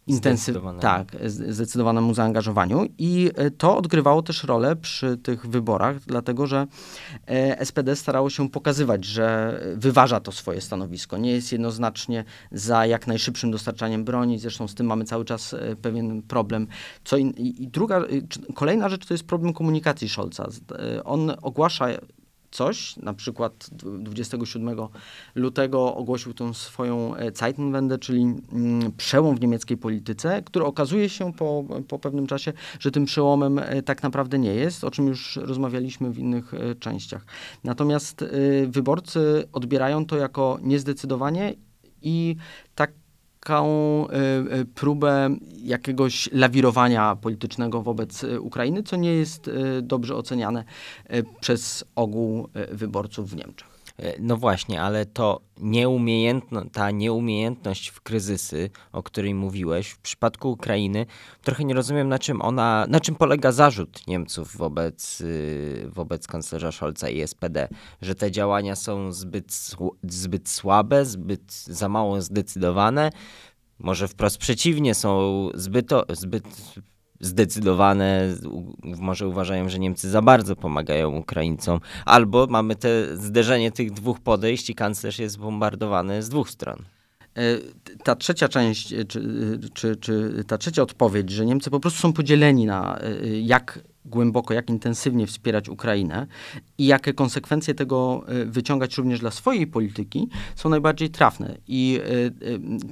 intensywnemu, 0.07 0.81
tak, 0.81 1.17
zdecydowanemu 1.27 2.15
zaangażowaniu. 2.15 2.87
I 2.99 3.31
e, 3.35 3.51
to 3.51 3.77
odgrywało 3.77 4.23
też 4.23 4.45
rolę 4.45 4.77
przy 4.77 5.17
tych 5.17 5.47
wyborach, 5.47 5.97
dlatego 6.07 6.47
że 6.47 6.67
SPD 7.65 7.97
starało 7.97 8.31
się 8.31 8.51
pokazywać, 8.51 9.05
że 9.05 9.61
wyważa 9.77 10.21
to 10.21 10.33
swoje 10.33 10.61
stanowisko. 10.61 11.19
Nie 11.19 11.31
jest 11.31 11.53
jednoznacznie 11.53 12.25
za 12.53 12.87
jak 12.87 13.07
najszybszym 13.07 13.51
dostarczaniem 13.51 14.05
broni, 14.05 14.39
zresztą 14.39 14.69
z 14.69 14.75
tym 14.75 14.87
mamy 14.87 15.05
cały 15.05 15.25
czas 15.25 15.55
e, 15.55 15.77
pewien 15.77 16.23
problem. 16.23 16.67
Co 17.05 17.17
in, 17.17 17.31
i, 17.31 17.63
i 17.63 17.69
druga, 17.69 18.01
kolejna 18.55 18.89
rzecz 18.89 19.07
to 19.07 19.15
jest 19.15 19.25
problem 19.25 19.53
komunikacji 19.53 20.09
Scholza. 20.09 20.49
On 21.05 21.33
ogłasza 21.43 21.89
coś, 22.53 22.97
na 22.97 23.15
przykład 23.15 23.71
27 23.73 24.77
lutego 25.35 25.95
ogłosił 25.95 26.35
tę 26.35 26.55
swoją 26.55 27.17
e, 27.17 27.33
Zeitenwende, 27.33 27.99
czyli 27.99 28.23
mm, 28.23 28.93
przełom 28.97 29.37
w 29.37 29.41
niemieckiej 29.41 29.77
polityce, 29.77 30.43
który 30.43 30.65
okazuje 30.65 31.09
się 31.09 31.33
po, 31.33 31.65
po 31.89 31.99
pewnym 31.99 32.27
czasie, 32.27 32.53
że 32.81 32.91
tym 32.91 33.05
przełomem 33.05 33.59
e, 33.59 33.83
tak 33.83 34.03
naprawdę 34.03 34.39
nie 34.39 34.55
jest, 34.55 34.85
o 34.85 34.91
czym 34.91 35.07
już 35.07 35.37
rozmawialiśmy 35.37 36.11
w 36.11 36.19
innych 36.19 36.55
e, 36.55 36.75
częściach. 36.75 37.25
Natomiast 37.65 38.25
wyborcy 38.69 39.49
odbierają 39.53 40.07
to 40.07 40.17
jako 40.17 40.59
niezdecydowanie 40.63 41.55
i 42.03 42.37
tak 42.75 42.93
taką 43.45 44.07
y, 44.07 44.57
y, 44.61 44.65
próbę 44.65 45.37
jakiegoś 45.63 46.29
lawirowania 46.33 47.17
politycznego 47.17 47.83
wobec 47.83 48.25
y, 48.25 48.41
Ukrainy, 48.41 48.83
co 48.83 48.97
nie 48.97 49.15
jest 49.15 49.51
dobrze 49.83 50.17
oceniane 50.17 50.65
przez 51.41 51.85
ogół 51.95 52.49
wyborców 52.73 53.31
w 53.31 53.37
Niemczech. 53.37 53.72
E, 53.99 54.15
no 54.21 54.37
właśnie, 54.37 54.83
ale 54.83 55.07
to 55.07 55.41
nieumiejętno, 55.61 56.65
ta 56.73 56.91
nieumiejętność 56.91 57.89
w 57.89 58.01
kryzysy, 58.01 58.71
o 58.93 59.03
której 59.03 59.35
mówiłeś, 59.35 59.89
w 59.89 59.99
przypadku 59.99 60.51
Ukrainy, 60.51 61.07
trochę 61.43 61.65
nie 61.65 61.75
rozumiem, 61.75 62.09
na 62.09 62.19
czym 62.19 62.43
ona, 62.43 62.87
na 62.89 63.01
czym 63.01 63.15
polega 63.15 63.53
zarzut 63.53 64.07
Niemców 64.07 64.57
wobec, 64.57 65.21
y, 65.21 65.89
wobec 65.89 66.27
kanclerza 66.27 66.73
Scholza 66.73 67.09
i 67.09 67.21
SPD, 67.27 67.69
że 68.03 68.15
te 68.15 68.31
działania 68.31 68.77
są 68.77 69.13
zbyt, 69.13 69.75
zbyt 70.03 70.49
słabe, 70.49 71.05
zbyt 71.05 71.53
za 71.53 71.89
mało 71.89 72.23
zdecydowane, 72.23 73.11
może 73.79 74.09
wprost 74.09 74.39
przeciwnie, 74.39 74.95
są 74.95 75.49
zbyt, 75.55 75.91
zbyt 76.13 76.75
zdecydowane, 77.23 78.35
może 78.83 79.29
uważają, 79.29 79.69
że 79.69 79.79
Niemcy 79.79 80.11
za 80.11 80.23
bardzo 80.23 80.57
pomagają 80.57 81.17
Ukraińcom, 81.17 81.81
albo 82.05 82.47
mamy 82.47 82.77
te 82.77 83.17
zderzenie 83.17 83.73
tych 83.73 83.93
dwóch 83.93 84.21
podejść 84.21 84.71
i 84.71 84.75
kanclerz 84.75 85.19
jest 85.19 85.39
bombardowany 85.39 86.23
z 86.23 86.29
dwóch 86.29 86.51
stron. 86.51 86.85
E, 87.37 87.59
ta 88.05 88.17
trzecia 88.17 88.49
część, 88.49 88.93
e, 88.93 89.05
czy, 89.05 89.21
e, 89.21 89.69
czy, 89.75 89.97
czy 89.97 90.45
ta 90.47 90.59
trzecia 90.59 90.83
odpowiedź, 90.83 91.31
że 91.31 91.47
Niemcy 91.47 91.71
po 91.71 91.81
prostu 91.81 92.01
są 92.01 92.13
podzieleni 92.13 92.67
na 92.67 92.99
jak 93.43 93.79
głęboko, 94.05 94.55
jak 94.55 94.71
intensywnie 94.71 95.27
wspierać 95.27 95.69
Ukrainę 95.69 96.27
i 96.79 96.87
jakie 96.87 97.13
konsekwencje 97.13 97.75
tego 97.75 98.25
wyciągać 98.47 98.97
również 98.97 99.21
dla 99.21 99.31
swojej 99.31 99.67
polityki, 99.67 100.29
są 100.55 100.69
najbardziej 100.69 101.11
trafne. 101.11 101.59
I 101.69 102.01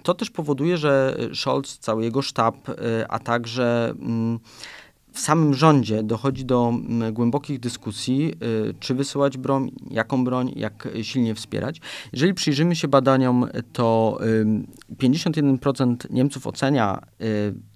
to 0.02 0.14
też 0.14 0.30
powoduje, 0.30 0.76
że 0.76 1.16
Scholz, 1.34 1.78
cały 1.78 2.04
jego 2.04 2.22
sztab, 2.22 2.56
a 3.08 3.18
także 3.18 3.94
mm, 4.00 4.38
w 5.12 5.20
samym 5.20 5.54
rządzie 5.54 6.02
dochodzi 6.02 6.44
do 6.44 6.68
mm, 6.68 7.14
głębokich 7.14 7.60
dyskusji, 7.60 8.34
czy 8.80 8.94
wysyłać 8.94 9.38
broń, 9.38 9.70
jaką 9.90 10.24
broń, 10.24 10.52
jak 10.56 10.88
silnie 11.02 11.34
wspierać. 11.34 11.80
Jeżeli 12.12 12.34
przyjrzymy 12.34 12.76
się 12.76 12.88
badaniom, 12.88 13.48
to 13.72 14.18
51% 14.98 15.96
Niemców 16.10 16.46
ocenia 16.46 17.02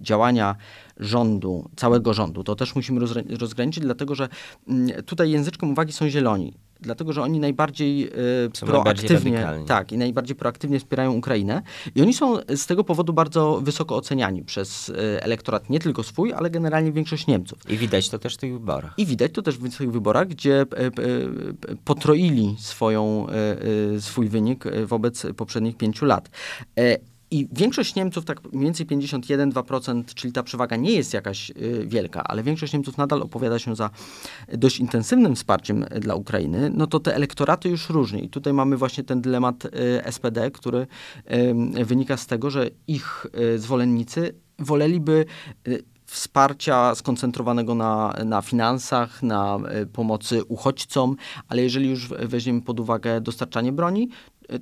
działania 0.01 0.57
rządu, 0.97 1.71
całego 1.77 2.15
rządu. 2.15 2.45
To 2.45 2.55
też 2.55 2.75
musimy 2.75 3.01
rozgraniczyć, 3.39 3.85
dlatego 3.85 4.15
że 4.15 4.29
mm, 4.69 5.03
tutaj 5.03 5.31
języczkiem 5.31 5.71
uwagi 5.71 5.93
są 5.93 6.09
zieloni 6.09 6.55
dlatego 6.85 7.13
że 7.13 7.23
oni 7.23 7.41
najbardziej 7.41 8.05
e, 8.07 8.67
proaktywnie 8.67 9.49
tak, 9.67 9.93
i 9.93 9.99
najbardziej 9.99 10.37
proaktywnie 10.37 10.79
wspierają 10.79 11.13
Ukrainę. 11.13 11.63
I 11.95 12.03
oni 12.03 12.15
są 12.15 12.37
z 12.57 12.67
tego 12.67 12.85
powodu 12.85 13.13
bardzo 13.13 13.61
wysoko 13.61 13.97
oceniani 13.97 14.43
przez 14.43 14.91
e, 14.91 15.23
elektorat, 15.23 15.71
nie 15.71 15.81
tylko 15.81 16.03
swój, 16.03 16.33
ale 16.33 16.51
generalnie 16.51 16.93
większość 16.93 17.27
Niemców. 17.27 17.71
I 17.71 17.77
widać 17.77 18.09
to 18.09 18.19
też 18.19 18.35
w 18.35 18.37
tych 18.37 18.53
wyborach. 18.53 18.95
I 18.97 19.07
widać 19.07 19.33
to 19.33 19.43
też 19.43 19.59
w 19.59 19.77
tych 19.77 19.93
wyborach, 19.93 20.29
gdzie 20.29 20.61
e, 20.61 20.67
potroili 21.85 22.57
swoją, 22.59 23.27
swój 24.01 24.29
wynik 24.29 24.65
wobec 24.87 25.27
poprzednich 25.37 25.77
pięciu 25.77 26.07
lat. 26.07 26.31
I 27.31 27.49
większość 27.53 27.95
Niemców, 27.95 28.25
tak 28.25 28.53
mniej 28.53 28.65
więcej 28.65 28.87
51-2%, 28.87 30.05
czyli 30.15 30.33
ta 30.33 30.43
przewaga 30.43 30.77
nie 30.77 30.93
jest 30.93 31.15
jakaś 31.15 31.51
y, 31.51 31.85
wielka, 31.87 32.25
ale 32.25 32.43
większość 32.43 32.73
Niemców 32.73 32.99
nadal 32.99 33.23
opowiada 33.23 33.59
się 33.59 33.77
za 33.77 33.91
dość 34.49 34.81
intensywnym 34.81 35.37
wsparciem 35.37 35.83
y, 35.83 36.01
dla 36.01 36.15
Ukrainy, 36.15 36.71
no 36.75 36.87
to 36.87 37.01
te 37.01 37.15
elektoraty 37.15 37.69
już 37.69 37.91
różni. 37.91 38.25
I 38.25 38.29
tutaj 38.29 38.53
mamy 38.53 38.77
właśnie 38.77 39.05
ten 39.05 39.21
dylemat 39.21 39.65
y, 39.65 39.71
SPD, 40.11 40.51
który 40.51 40.87
wynika 41.85 42.17
z 42.17 42.27
tego, 42.27 42.51
że 42.51 42.71
ich 42.87 43.27
zwolennicy 43.57 44.35
woleliby 44.59 45.25
wsparcia 46.07 46.95
skoncentrowanego 46.95 47.75
na, 47.75 48.15
na 48.25 48.43
finansach, 48.43 49.23
na 49.23 49.59
pomocy 49.93 50.45
uchodźcom, 50.45 51.17
ale 51.49 51.63
jeżeli 51.63 51.91
już 51.91 52.09
weźmiemy 52.09 52.63
pod 52.63 52.81
uwagę 52.81 53.21
dostarczanie 53.21 53.73
broni, 53.73 54.09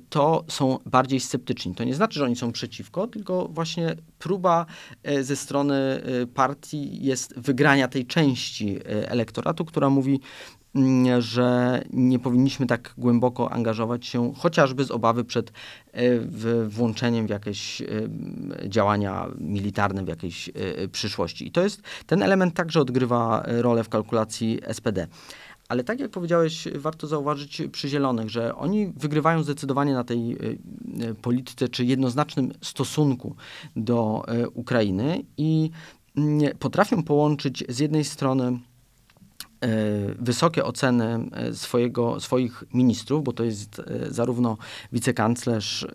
to 0.09 0.45
są 0.47 0.77
bardziej 0.85 1.19
sceptyczni. 1.19 1.75
To 1.75 1.83
nie 1.83 1.95
znaczy, 1.95 2.19
że 2.19 2.25
oni 2.25 2.35
są 2.35 2.51
przeciwko, 2.51 3.07
tylko 3.07 3.47
właśnie 3.47 3.95
próba 4.19 4.65
e, 5.03 5.23
ze 5.23 5.35
strony 5.35 5.75
e, 5.75 6.27
partii 6.27 7.05
jest 7.05 7.39
wygrania 7.39 7.87
tej 7.87 8.05
części 8.05 8.77
e, 8.77 9.09
elektoratu, 9.09 9.65
która 9.65 9.89
mówi, 9.89 10.19
mm, 10.75 11.21
że 11.21 11.81
nie 11.93 12.19
powinniśmy 12.19 12.65
tak 12.65 12.93
głęboko 12.97 13.51
angażować 13.51 14.05
się, 14.05 14.33
chociażby 14.37 14.83
z 14.83 14.91
obawy 14.91 15.23
przed 15.23 15.51
włączeniem 16.67 17.27
w 17.27 17.29
jakieś 17.29 17.81
działania 18.67 19.27
militarne 19.37 20.05
w 20.05 20.07
jakiejś 20.07 20.49
przyszłości. 20.91 21.47
I 21.47 21.51
to 21.51 21.63
jest, 21.63 21.81
ten 22.05 22.23
element 22.23 22.55
także 22.55 22.81
odgrywa 22.81 23.43
rolę 23.47 23.83
w 23.83 23.89
kalkulacji 23.89 24.59
SPD. 24.71 25.07
Ale 25.69 25.83
tak 25.83 25.99
jak 25.99 26.11
powiedziałeś, 26.11 26.67
warto 26.75 27.07
zauważyć 27.07 27.61
przy 27.71 27.89
Zielonych, 27.89 28.29
że 28.29 28.55
oni 28.55 28.87
wygrywają 28.87 29.43
zdecydowanie 29.43 29.93
na 29.93 30.03
tej 30.03 30.33
y, 30.33 30.57
y, 31.09 31.15
polityce 31.15 31.69
czy 31.69 31.85
jednoznacznym 31.85 32.51
stosunku 32.61 33.35
do 33.75 34.23
y, 34.43 34.49
Ukrainy 34.49 35.23
i 35.37 35.69
mm, 36.17 36.57
potrafią 36.57 37.03
połączyć 37.03 37.63
z 37.69 37.79
jednej 37.79 38.03
strony 38.03 38.59
E, 38.72 38.72
wysokie 40.19 40.65
oceny 40.65 41.29
e, 41.31 41.53
swojego, 41.53 42.19
swoich 42.19 42.63
ministrów, 42.73 43.23
bo 43.23 43.33
to 43.33 43.43
jest 43.43 43.79
e, 43.79 44.13
zarówno 44.13 44.57
wicekanclerz 44.91 45.87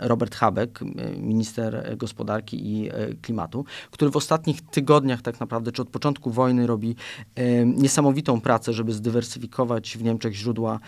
Robert 0.00 0.34
Habeck, 0.34 0.80
minister 1.16 1.96
gospodarki 1.96 2.66
i 2.66 2.90
klimatu, 3.22 3.64
który 3.90 4.10
w 4.10 4.16
ostatnich 4.16 4.60
tygodniach 4.60 5.22
tak 5.22 5.40
naprawdę, 5.40 5.72
czy 5.72 5.82
od 5.82 5.88
początku 5.88 6.30
wojny 6.30 6.66
robi 6.66 6.96
niesamowitą 7.66 8.40
pracę, 8.40 8.72
żeby 8.72 8.92
zdywersyfikować 8.92 9.98
w 9.98 10.02
Niemczech 10.02 10.34
źródła 10.34 10.80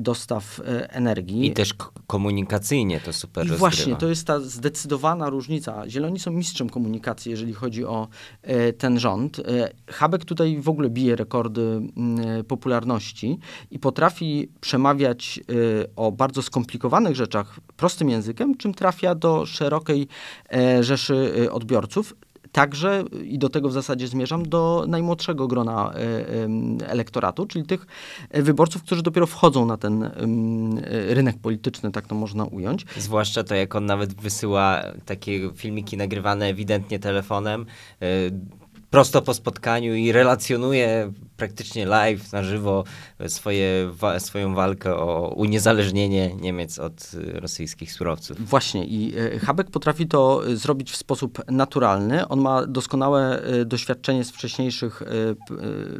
dostaw 0.00 0.60
energii. 0.88 1.46
I 1.46 1.52
też 1.52 1.74
komunikacyjnie 2.06 3.00
to 3.00 3.12
super 3.12 3.46
I 3.46 3.50
właśnie, 3.50 3.96
to 3.96 4.08
jest 4.08 4.26
ta 4.26 4.40
zdecydowana 4.40 5.30
różnica. 5.30 5.88
Zieloni 5.88 6.20
są 6.20 6.30
mistrzem 6.30 6.70
komunikacji, 6.70 7.30
jeżeli 7.30 7.52
chodzi 7.52 7.84
o 7.84 8.08
ten 8.78 8.98
rząd. 8.98 9.40
Habeck 9.86 10.24
tutaj 10.24 10.60
w 10.60 10.68
ogóle 10.68 10.90
bije 10.90 11.16
rekord 11.16 11.41
rekordy 11.42 11.80
popularności 12.48 13.38
i 13.70 13.78
potrafi 13.78 14.48
przemawiać 14.60 15.40
y, 15.50 15.86
o 15.96 16.12
bardzo 16.12 16.42
skomplikowanych 16.42 17.16
rzeczach 17.16 17.60
prostym 17.76 18.08
językiem, 18.10 18.56
czym 18.56 18.74
trafia 18.74 19.14
do 19.14 19.46
szerokiej 19.46 20.08
e, 20.52 20.84
rzeszy 20.84 21.14
y, 21.38 21.52
odbiorców 21.52 22.14
także, 22.52 23.04
i 23.24 23.38
do 23.38 23.48
tego 23.48 23.68
w 23.68 23.72
zasadzie 23.72 24.08
zmierzam, 24.08 24.48
do 24.48 24.84
najmłodszego 24.88 25.48
grona 25.48 25.92
e, 25.92 26.88
elektoratu, 26.88 27.46
czyli 27.46 27.66
tych 27.66 27.86
wyborców, 28.30 28.82
którzy 28.82 29.02
dopiero 29.02 29.26
wchodzą 29.26 29.66
na 29.66 29.76
ten 29.76 30.10
rynek 31.08 31.38
polityczny, 31.38 31.92
tak 31.92 32.06
to 32.06 32.14
można 32.14 32.44
ująć. 32.44 32.86
Zwłaszcza 32.96 33.44
to, 33.44 33.54
jak 33.54 33.74
on 33.74 33.86
nawet 33.86 34.14
wysyła 34.14 34.82
takie 35.04 35.50
filmiki 35.54 35.96
nagrywane 35.96 36.46
ewidentnie 36.46 36.98
telefonem, 36.98 37.66
e, 38.02 38.06
prosto 38.92 39.22
po 39.22 39.34
spotkaniu 39.34 39.94
i 39.94 40.12
relacjonuje 40.12 41.12
praktycznie 41.42 41.86
live, 41.86 42.32
na 42.32 42.42
żywo 42.42 42.84
swoje, 43.28 43.90
wa 43.92 44.20
swoją 44.20 44.54
walkę 44.54 44.96
o 44.96 45.34
uniezależnienie 45.36 46.34
Niemiec 46.34 46.78
od 46.78 47.10
y, 47.14 47.40
rosyjskich 47.40 47.92
surowców. 47.92 48.48
Właśnie 48.48 48.84
i 48.84 49.18
y, 49.18 49.38
Habek 49.38 49.70
potrafi 49.70 50.06
to 50.06 50.48
y, 50.48 50.56
zrobić 50.56 50.90
w 50.90 50.96
sposób 50.96 51.42
naturalny. 51.50 52.28
On 52.28 52.40
ma 52.40 52.66
doskonałe 52.66 53.42
doświadczenie 53.66 54.24
z 54.24 54.30
wcześniejszych 54.30 55.02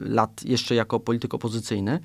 lat 0.03 0.45
jeszcze 0.45 0.75
jako 0.75 1.01
polityk 1.01 1.35
opozycyjny. 1.35 1.99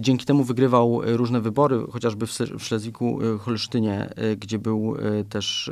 Dzięki 0.00 0.26
temu 0.26 0.44
wygrywał 0.44 1.00
różne 1.04 1.40
wybory, 1.40 1.86
chociażby 1.90 2.26
w, 2.26 2.30
w 2.30 2.62
Szlezwiku-Holsztynie, 2.62 4.08
gdzie 4.36 4.58
był 4.58 4.96
też 5.28 5.70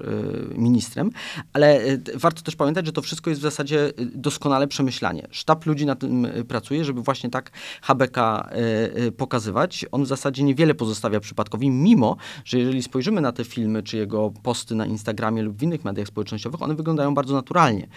ministrem. 0.54 1.10
Ale 1.52 1.80
warto 2.14 2.42
też 2.42 2.56
pamiętać, 2.56 2.86
że 2.86 2.92
to 2.92 3.02
wszystko 3.02 3.30
jest 3.30 3.40
w 3.40 3.42
zasadzie 3.42 3.92
doskonale 4.14 4.68
przemyślanie. 4.68 5.28
Sztab 5.30 5.66
ludzi 5.66 5.86
na 5.86 5.94
tym 5.94 6.26
pracuje, 6.48 6.84
żeby 6.84 7.02
właśnie 7.08 7.30
tak 7.30 7.50
Habeka 7.82 8.48
e, 8.50 8.56
e, 9.06 9.12
pokazywać. 9.12 9.86
On 9.92 10.04
w 10.04 10.06
zasadzie 10.06 10.44
niewiele 10.44 10.74
pozostawia 10.74 11.20
przypadkowi, 11.20 11.70
mimo, 11.70 12.16
że 12.44 12.58
jeżeli 12.58 12.82
spojrzymy 12.82 13.20
na 13.20 13.32
te 13.32 13.44
filmy, 13.44 13.82
czy 13.82 13.96
jego 13.96 14.30
posty 14.42 14.74
na 14.74 14.86
Instagramie 14.86 15.42
lub 15.42 15.56
w 15.56 15.62
innych 15.62 15.84
mediach 15.84 16.08
społecznościowych, 16.08 16.62
one 16.62 16.74
wyglądają 16.74 17.14
bardzo 17.14 17.34
naturalnie. 17.34 17.88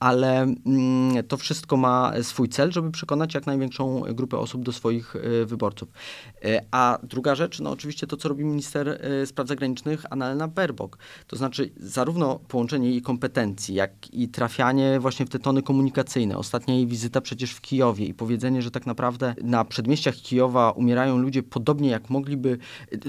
Ale 0.00 0.42
mm, 0.42 1.24
to 1.28 1.36
wszystko 1.36 1.76
ma 1.76 2.12
swój 2.22 2.48
cel, 2.48 2.72
żeby 2.72 2.90
przekonać 2.90 3.34
jak 3.34 3.46
największą 3.46 4.00
grupę 4.00 4.38
osób 4.38 4.62
do 4.62 4.72
swoich 4.72 5.16
e, 5.16 5.46
wyborców. 5.46 5.88
A 6.70 6.98
druga 7.02 7.34
rzecz, 7.34 7.60
no 7.60 7.70
oczywiście 7.70 8.06
to, 8.06 8.16
co 8.16 8.28
robi 8.28 8.44
minister 8.44 9.00
spraw 9.26 9.48
zagranicznych 9.48 10.04
Annalena 10.10 10.48
Baerbock. 10.48 10.98
To 11.26 11.36
znaczy 11.36 11.70
zarówno 11.76 12.38
połączenie 12.48 12.90
jej 12.90 13.02
kompetencji, 13.02 13.74
jak 13.74 14.14
i 14.14 14.28
trafianie 14.28 15.00
właśnie 15.00 15.26
w 15.26 15.28
te 15.28 15.38
tony 15.38 15.62
komunikacyjne. 15.62 16.36
Ostatnia 16.36 16.74
jej 16.74 16.86
wizyta 16.86 17.20
przecież 17.20 17.50
w 17.52 17.60
Kijowie 17.60 18.06
i 18.06 18.14
powiedzenie, 18.14 18.57
że 18.62 18.70
tak 18.70 18.86
naprawdę 18.86 19.34
na 19.42 19.64
przedmieściach 19.64 20.14
Kijowa 20.14 20.70
umierają 20.70 21.18
ludzie 21.18 21.42
podobnie 21.42 21.90
jak 21.90 22.10
mogliby, 22.10 22.58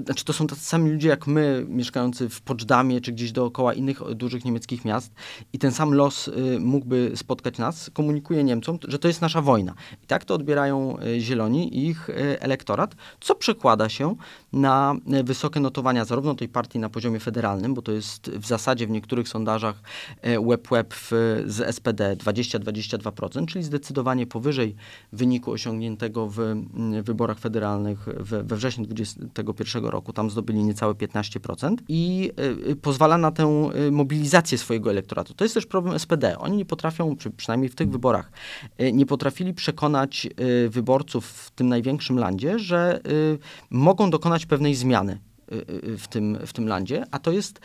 znaczy 0.06 0.25
to 0.25 0.34
są 0.34 0.48
tacy 0.48 0.62
sami 0.62 0.91
ludzie 0.91 1.10
jak 1.10 1.27
my, 1.27 1.65
mieszkający 1.68 2.29
w 2.29 2.41
Poczdamie 2.41 3.01
czy 3.01 3.12
gdzieś 3.12 3.32
dookoła 3.32 3.74
innych 3.74 4.15
dużych 4.15 4.46
niemieckich 4.46 4.86
miast 4.86 5.13
i 5.53 5.60
ten 5.60 5.72
sam 5.72 5.94
los 5.94 6.27
y, 6.27 6.60
mógłby 6.60 7.12
spotkać 7.15 7.58
nas, 7.58 7.89
komunikuje 7.94 8.44
Niemcom, 8.44 8.77
że 8.88 9.00
to 9.00 9.08
jest 9.08 9.22
nasza 9.22 9.41
wojna. 9.41 9.74
I 10.03 10.08
tak 10.08 10.25
to 10.25 10.34
odbierają 10.36 10.98
y, 11.00 11.22
zieloni 11.22 11.77
i 11.77 11.88
ich 11.88 12.10
y, 12.10 12.13
elektorat, 12.39 12.96
co 13.20 13.36
przekłada 13.36 13.89
się 13.89 14.15
na 14.53 14.96
wysokie 15.24 15.60
notowania 15.60 16.06
zarówno 16.06 16.36
tej 16.36 16.50
partii 16.50 16.79
na 16.79 16.89
poziomie 16.89 17.20
federalnym, 17.20 17.74
bo 17.74 17.82
to 17.82 17.91
jest 17.91 18.29
w 18.29 18.48
zasadzie 18.48 18.88
w 18.88 18.89
niektórych 18.89 19.29
sondażach 19.29 19.82
web-web 20.24 20.94
z 21.46 21.75
SPD 21.75 22.15
20-22%, 22.15 23.46
czyli 23.46 23.63
zdecydowanie 23.63 24.27
powyżej 24.27 24.75
wyniku 25.13 25.28
wyniku 25.29 25.51
osiągniętego 25.51 26.27
w 26.27 26.39
mm, 26.39 27.03
wyborach 27.03 27.39
federalnych 27.39 28.05
we, 28.19 28.43
wrześniu 28.43 28.86
2021 28.86 29.86
roku. 29.86 30.13
Tam 30.13 30.29
zdobyli 30.29 30.63
niecałe 30.63 30.93
15% 30.93 31.75
i 31.88 32.31
y, 32.69 32.75
pozwala 32.75 33.17
na 33.17 33.31
tę 33.31 33.69
mobilizację 33.91 34.57
swojego 34.57 34.89
elektoratu. 34.89 35.33
To 35.33 35.45
jest 35.45 35.55
też 35.55 35.65
problem 35.65 36.00
SPD. 36.00 36.38
Oni 36.38 36.57
nie 36.57 36.65
potrafią, 36.65 37.15
czy 37.15 37.31
przynajmniej 37.31 37.69
w 37.69 37.75
tych 37.75 37.89
wyborach, 37.89 38.31
nie 38.93 39.05
potrafili 39.05 39.53
przekonać 39.53 40.27
wyborców 40.69 41.25
w 41.25 41.51
tym 41.51 41.67
największym 41.67 42.19
landzie, 42.19 42.59
że 42.59 43.01
mogą 43.69 44.09
dokonać 44.09 44.45
pewnej 44.45 44.75
zmiany 44.75 45.19
w 45.98 46.08
tym, 46.08 46.38
w 46.46 46.53
tym 46.53 46.68
landzie, 46.68 47.03
a 47.12 47.20
to 47.20 47.32
jest 47.32 47.60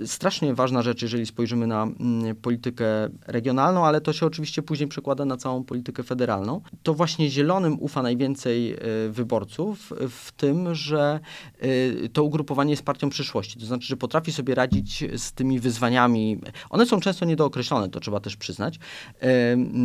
y, 0.00 0.06
strasznie 0.06 0.54
ważna 0.54 0.82
rzecz, 0.82 1.02
jeżeli 1.02 1.26
spojrzymy 1.26 1.66
na 1.66 1.82
mm, 1.82 2.36
politykę 2.36 2.86
regionalną, 3.26 3.86
ale 3.86 4.00
to 4.00 4.12
się 4.12 4.26
oczywiście 4.26 4.62
później 4.62 4.88
przekłada 4.88 5.24
na 5.24 5.36
całą 5.36 5.64
politykę 5.64 6.02
federalną. 6.02 6.60
To 6.82 6.94
właśnie 6.94 7.30
Zielonym 7.30 7.76
ufa 7.80 8.02
najwięcej 8.02 8.74
y, 9.06 9.10
wyborców 9.10 9.92
w 10.08 10.32
tym, 10.32 10.74
że 10.74 11.20
y, 11.64 12.08
to 12.12 12.24
ugrupowanie 12.24 12.70
jest 12.70 12.82
partią 12.82 13.10
przyszłości, 13.10 13.60
to 13.60 13.66
znaczy, 13.66 13.86
że 13.86 13.96
potrafi 13.96 14.32
sobie 14.32 14.54
radzić 14.54 15.04
z 15.16 15.32
tymi 15.32 15.60
wyzwaniami. 15.60 16.38
One 16.70 16.86
są 16.86 17.00
często 17.00 17.24
niedookreślone, 17.24 17.88
to 17.88 18.00
trzeba 18.00 18.20
też 18.20 18.36
przyznać 18.36 18.78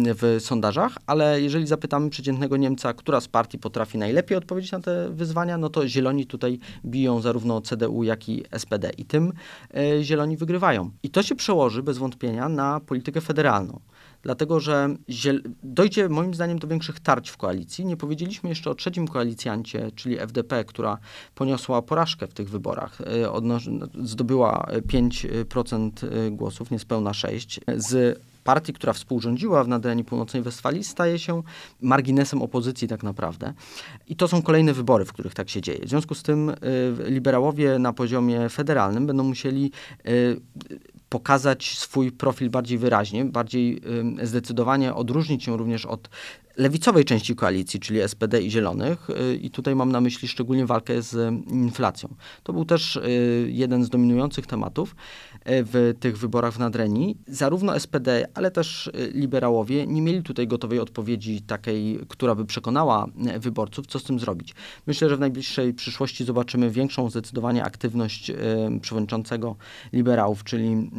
w 0.06 0.38
sondażach, 0.40 0.98
ale 1.08 1.42
jeżeli 1.42 1.68
zapytamy 1.68 2.10
przeciętnego 2.10 2.58
Niemca, 2.58 2.94
która 2.94 3.22
z 3.22 3.28
partii 3.28 3.60
potrafi 3.60 3.98
najlepiej 3.98 4.38
odpowiedzieć 4.38 4.72
na 4.72 4.80
te 4.80 5.10
wyzwania, 5.10 5.58
no 5.58 5.70
to 5.70 5.88
Zieloni 5.88 6.26
tutaj 6.26 6.60
biją 6.86 7.22
za 7.22 7.33
zarówno 7.34 7.62
CDU, 7.62 8.04
jak 8.04 8.30
i 8.30 8.44
SPD. 8.58 8.90
I 8.98 9.06
tym 9.06 9.34
e, 9.74 10.04
zieloni 10.04 10.38
wygrywają. 10.38 10.92
I 11.04 11.10
to 11.10 11.24
się 11.24 11.36
przełoży 11.36 11.84
bez 11.84 11.98
wątpienia 11.98 12.50
na 12.50 12.80
politykę 12.80 13.22
federalną 13.22 13.80
dlatego 14.24 14.60
że 14.60 14.90
dojdzie 15.64 16.10
moim 16.10 16.34
zdaniem 16.34 16.60
do 16.60 16.68
większych 16.68 17.00
tarć 17.00 17.30
w 17.30 17.38
koalicji. 17.38 17.86
Nie 17.86 17.98
powiedzieliśmy 17.98 18.50
jeszcze 18.50 18.70
o 18.70 18.76
trzecim 18.76 19.08
koalicjancie, 19.08 19.92
czyli 19.96 20.20
FDP, 20.20 20.66
która 20.66 20.98
poniosła 21.36 21.82
porażkę 21.82 22.28
w 22.28 22.34
tych 22.34 22.50
wyborach. 22.50 23.02
E, 23.02 23.32
zdobyła 24.04 24.68
5% 24.88 25.92
e, 26.28 26.32
głosów, 26.32 26.72
niespełna 26.72 27.12
6%. 27.12 27.60
Z 27.78 28.20
partii, 28.44 28.74
która 28.74 28.94
współrządziła 28.94 29.64
w 29.64 29.68
Nadrenii 29.68 30.04
Północnej 30.04 30.44
Westfalii, 30.44 30.84
staje 30.84 31.20
się 31.20 31.44
marginesem 31.82 32.42
opozycji 32.42 32.88
tak 32.88 33.04
naprawdę. 33.04 33.54
I 34.08 34.16
to 34.16 34.28
są 34.28 34.42
kolejne 34.42 34.74
wybory, 34.74 35.06
w 35.06 35.14
których 35.14 35.34
tak 35.34 35.50
się 35.50 35.62
dzieje. 35.62 35.86
W 35.86 35.90
związku 35.90 36.16
z 36.16 36.24
tym 36.24 36.50
y, 36.50 36.56
liberałowie 37.06 37.80
na 37.80 37.94
poziomie 37.94 38.50
federalnym 38.50 39.08
będą 39.08 39.24
musieli 39.24 39.72
y, 40.08 40.42
pokazać 41.14 41.78
swój 41.78 42.12
profil 42.12 42.50
bardziej 42.50 42.78
wyraźnie, 42.78 43.26
bardziej 43.26 43.82
zdecydowanie 44.24 44.94
odróżnić 44.94 45.44
się 45.44 45.58
również 45.58 45.86
od 45.86 46.10
lewicowej 46.58 47.06
części 47.06 47.36
koalicji, 47.36 47.80
czyli 47.80 48.08
SPD 48.08 48.42
i 48.42 48.52
Zielonych. 48.52 49.10
Y, 49.10 49.36
I 49.36 49.50
tutaj 49.50 49.76
mam 49.76 49.92
na 49.92 50.02
myśli 50.02 50.28
szczególnie 50.28 50.66
walkę 50.66 51.02
z 51.02 51.34
inflacją. 51.52 52.16
To 52.44 52.54
był 52.54 52.66
też 52.66 52.96
y, 52.96 53.48
jeden 53.52 53.84
z 53.84 53.90
dominujących 53.90 54.48
tematów 54.48 54.96
w 55.46 55.94
tych 56.00 56.18
wyborach 56.18 56.54
w 56.54 56.60
Nadrenii. 56.60 57.18
Zarówno 57.28 57.80
SPD, 57.80 58.28
ale 58.34 58.52
też 58.52 58.92
liberałowie 59.14 59.88
nie 59.88 60.02
mieli 60.02 60.24
tutaj 60.24 60.48
gotowej 60.48 60.80
odpowiedzi 60.80 61.42
takiej, 61.42 62.00
która 62.08 62.36
by 62.36 62.46
przekonała 62.46 63.08
wyborców, 63.40 63.88
co 63.88 64.00
z 64.00 64.04
tym 64.04 64.20
zrobić. 64.20 64.54
Myślę, 64.88 65.10
że 65.10 65.18
w 65.18 65.20
najbliższej 65.20 65.74
przyszłości 65.74 66.26
zobaczymy 66.26 66.70
większą 66.70 67.10
zdecydowanie 67.10 67.64
aktywność 67.64 68.32
przewodniczącego 68.82 69.56
liberałów, 69.94 70.44
czyli 70.44 70.90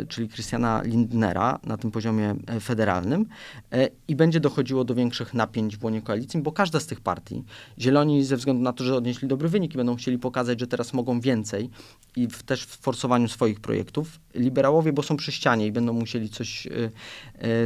E, 0.00 0.06
czyli 0.06 0.28
Christiana 0.28 0.82
Lindnera 0.82 1.58
na 1.64 1.76
tym 1.76 1.90
poziomie 1.90 2.34
e, 2.46 2.60
federalnym 2.60 3.26
e, 3.72 3.88
i 4.08 4.16
będzie 4.16 4.40
dochodziło 4.40 4.84
do 4.84 4.94
większych 4.94 5.34
napięć 5.34 5.76
w 5.76 5.84
łonie 5.84 6.02
koalicji, 6.02 6.42
bo 6.42 6.52
każda 6.52 6.80
z 6.80 6.86
tych 6.86 7.00
partii, 7.00 7.44
Zieloni 7.78 8.24
ze 8.24 8.36
względu 8.36 8.62
na 8.62 8.72
to, 8.72 8.84
że 8.84 8.96
odnieśli 8.96 9.28
dobry 9.28 9.48
wynik 9.48 9.74
i 9.74 9.76
będą 9.76 9.96
chcieli 9.96 10.18
pokazać, 10.18 10.60
że 10.60 10.66
teraz 10.66 10.92
mogą 10.92 11.20
więcej 11.20 11.70
i 12.16 12.28
w, 12.28 12.42
też 12.42 12.64
w 12.64 12.76
forsowaniu 12.76 13.28
swoich 13.28 13.60
projektów 13.70 14.20
liberałowie, 14.34 14.92
bo 14.92 15.02
są 15.02 15.16
przy 15.16 15.32
ścianie 15.32 15.66
i 15.66 15.72
będą 15.72 15.92
musieli 15.92 16.28
coś 16.28 16.68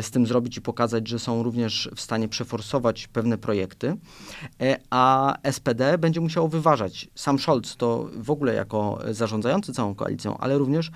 z 0.00 0.11
tym 0.11 0.26
zrobić 0.26 0.56
i 0.56 0.61
pokazać, 0.61 1.09
że 1.09 1.18
są 1.18 1.42
również 1.42 1.90
w 1.97 2.00
stanie 2.00 2.28
przeforsować 2.28 3.06
pewne 3.06 3.38
projekty, 3.38 3.97
a 4.90 5.35
SPD 5.52 5.99
będzie 5.99 6.21
musiało 6.21 6.49
wyważać. 6.49 7.09
Sam 7.14 7.38
Scholz 7.38 7.76
to 7.76 8.09
w 8.16 8.30
ogóle 8.30 8.54
jako 8.54 8.99
zarządzający 9.11 9.73
całą 9.73 9.94
koalicją, 9.94 10.38
ale 10.38 10.59
również 10.59 10.90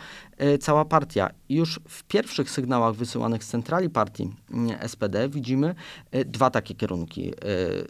cała 0.60 0.84
partia. 0.84 1.30
I 1.48 1.54
już 1.54 1.80
w 1.88 2.04
pierwszych 2.04 2.50
sygnałach 2.50 2.94
wysyłanych 2.94 3.44
z 3.44 3.48
centrali 3.48 3.90
partii 3.90 4.30
mm, 4.50 4.88
SPD 4.88 5.28
widzimy 5.28 5.74
e, 6.10 6.24
dwa 6.24 6.50
takie 6.50 6.74
kierunki 6.74 7.30
e, 7.30 7.34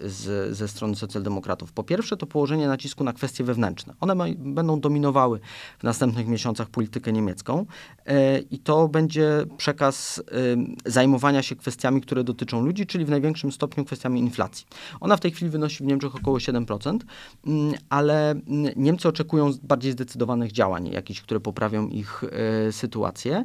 z, 0.08 0.56
ze 0.56 0.68
strony 0.68 0.96
socjaldemokratów. 0.96 1.72
Po 1.72 1.84
pierwsze 1.84 2.16
to 2.16 2.26
położenie 2.26 2.68
nacisku 2.68 3.04
na 3.04 3.12
kwestie 3.12 3.44
wewnętrzne. 3.44 3.94
One 4.00 4.14
ma, 4.14 4.24
będą 4.38 4.80
dominowały 4.80 5.40
w 5.78 5.82
następnych 5.82 6.26
miesiącach 6.26 6.68
politykę 6.68 7.12
niemiecką 7.12 7.60
e, 7.60 7.66
i 8.50 8.58
to 8.58 8.88
będzie 8.88 9.44
przekaz 9.56 10.22
zajmowania 10.86 11.42
się 11.42 11.56
kwestiami, 11.56 12.00
które 12.00 12.24
dotyczą 12.24 12.64
ludzi, 12.64 12.86
czyli 12.86 13.04
w 13.04 13.10
największym 13.10 13.52
stopniu 13.52 13.84
kwestiami 13.84 14.20
inflacji. 14.20 14.66
Ona 15.00 15.16
w 15.16 15.20
tej 15.20 15.30
chwili 15.30 15.50
wynosi 15.50 15.84
w 15.84 15.86
Niemczech 15.86 16.16
około 16.16 16.38
7%, 16.38 16.98
mm, 17.46 17.74
ale 17.88 18.30
mm, 18.30 18.46
Niemcy 18.76 19.08
oczekują 19.08 19.50
bardziej 19.62 19.92
zdecydowanych 19.92 20.52
działań, 20.52 20.88
jakichś, 20.88 21.20
które 21.20 21.40
poprawią 21.40 21.88
ich 21.88 22.24
sytuację. 22.70 23.44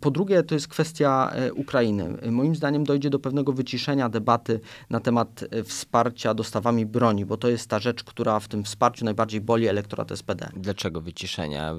Po 0.00 0.10
drugie, 0.10 0.42
to 0.42 0.54
jest 0.54 0.68
kwestia 0.68 1.30
e, 1.34 1.52
Ukrainy. 1.52 2.18
Moim 2.30 2.56
zdaniem 2.56 2.84
dojdzie 2.84 3.10
do 3.10 3.18
pewnego 3.18 3.52
wyciszenia 3.52 4.08
debaty 4.08 4.60
na 4.90 5.00
temat 5.00 5.44
wsparcia 5.64 6.34
dostawami 6.34 6.86
broni, 6.86 7.26
bo 7.26 7.36
to 7.36 7.48
jest 7.48 7.70
ta 7.70 7.78
rzecz, 7.78 8.04
która 8.04 8.40
w 8.40 8.48
tym 8.48 8.64
wsparciu 8.64 9.04
najbardziej 9.04 9.40
boli 9.40 9.66
elektorat 9.66 10.10
SPD. 10.10 10.48
Dlaczego 10.56 11.00
wyciszenia? 11.00 11.74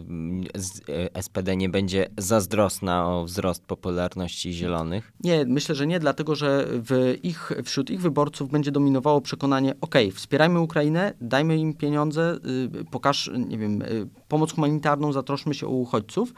SPD 1.22 1.56
nie 1.56 1.70
będzie 1.70 2.08
zazdrosna 2.18 3.08
o 3.08 3.24
wzrost 3.24 3.66
popularności 3.66 4.54
zielonych? 4.54 5.12
Nie, 5.24 5.46
myślę, 5.46 5.76
że 5.76 5.88
nie, 5.88 6.00
dlatego 6.00 6.36
że 6.36 6.66
w 6.70 7.18
ich, 7.24 7.52
wśród 7.66 7.90
ich 7.90 8.02
wyborców 8.02 8.50
będzie 8.50 8.72
dominowało 8.72 9.22
przekonanie, 9.22 9.74
ok, 9.82 9.96
wspierajmy 10.14 10.60
Ukrainę, 10.60 11.14
dajmy 11.22 11.58
im 11.58 11.74
pieniądze, 11.74 12.38
y, 12.82 12.86
pokaż, 12.92 13.32
nie 13.48 13.58
wiem, 13.58 13.82
y, 13.82 14.08
pomoc 14.30 14.54
humanitarną, 14.54 15.14
zatroszmy 15.14 15.54
się 15.54 15.68
o 15.68 15.70
uchodźców, 15.70 16.34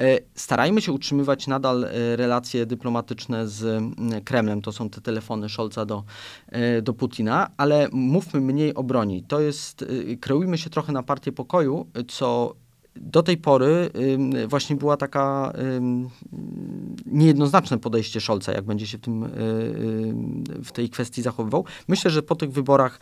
y, 0.00 0.24
starajmy 0.34 0.80
się 0.80 0.92
utrzymywać 0.92 1.46
nadal 1.46 1.84
e, 1.84 2.16
relacje 2.16 2.66
dyplomatyczne 2.66 3.48
z 3.48 3.82
Kremlem. 4.24 4.62
To 4.62 4.72
są 4.72 4.90
te 4.90 5.00
telefony 5.00 5.48
Scholza 5.48 5.86
do, 5.86 6.04
e, 6.48 6.82
do 6.82 6.94
Putina, 6.94 7.50
ale 7.56 7.88
mówmy 7.92 8.40
mniej 8.40 8.74
o 8.74 8.82
broni. 8.82 9.22
To 9.22 9.40
jest, 9.40 9.82
e, 9.82 10.16
kreujmy 10.16 10.58
się 10.58 10.70
trochę 10.70 10.92
na 10.92 11.02
partię 11.02 11.32
pokoju, 11.32 11.86
co 12.08 12.54
do 13.00 13.22
tej 13.22 13.36
pory 13.36 13.90
właśnie 14.48 14.76
była 14.76 14.96
taka 14.96 15.52
niejednoznaczne 17.06 17.78
podejście 17.78 18.20
Scholza, 18.20 18.52
jak 18.52 18.64
będzie 18.64 18.86
się 18.86 18.98
w, 18.98 19.00
tym, 19.00 19.28
w 20.64 20.72
tej 20.72 20.90
kwestii 20.90 21.22
zachowywał. 21.22 21.64
Myślę, 21.88 22.10
że 22.10 22.22
po 22.22 22.34
tych 22.34 22.52
wyborach 22.52 23.00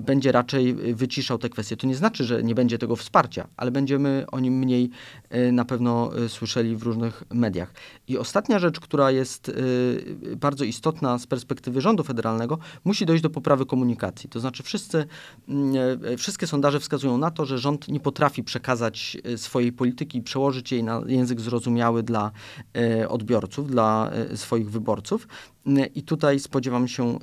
będzie 0.00 0.32
raczej 0.32 0.74
wyciszał 0.74 1.38
te 1.38 1.48
kwestie. 1.48 1.76
To 1.76 1.86
nie 1.86 1.96
znaczy, 1.96 2.24
że 2.24 2.42
nie 2.42 2.54
będzie 2.54 2.78
tego 2.78 2.96
wsparcia, 2.96 3.48
ale 3.56 3.70
będziemy 3.70 4.24
o 4.32 4.40
nim 4.40 4.54
mniej 4.54 4.90
na 5.52 5.64
pewno 5.64 6.10
słyszeli 6.28 6.76
w 6.76 6.82
różnych 6.82 7.22
mediach. 7.30 7.72
I 8.08 8.18
ostatnia 8.18 8.58
rzecz, 8.58 8.80
która 8.80 9.10
jest 9.10 9.52
bardzo 10.36 10.64
istotna 10.64 11.18
z 11.18 11.26
perspektywy 11.26 11.80
rządu 11.80 12.04
federalnego, 12.04 12.58
musi 12.84 13.06
dojść 13.06 13.22
do 13.22 13.30
poprawy 13.30 13.66
komunikacji. 13.66 14.30
To 14.30 14.40
znaczy 14.40 14.62
wszyscy, 14.62 15.06
wszystkie 16.18 16.46
sondaże 16.46 16.80
wskazują 16.80 17.18
na 17.18 17.30
to, 17.30 17.46
że 17.46 17.58
rząd 17.58 17.88
nie 17.88 18.00
potrafi 18.00 18.44
przekazać 18.44 18.73
przekazać 18.74 19.16
e, 19.24 19.38
swojej 19.38 19.72
polityki, 19.72 20.22
przełożyć 20.22 20.72
jej 20.72 20.84
na 20.84 21.02
język 21.06 21.40
zrozumiały 21.40 22.02
dla 22.02 22.30
e, 22.76 23.08
odbiorców, 23.08 23.70
dla 23.70 24.10
e, 24.10 24.36
swoich 24.36 24.70
wyborców. 24.70 25.28
I 25.94 26.02
tutaj 26.02 26.40
spodziewam 26.40 26.88
się 26.88 27.18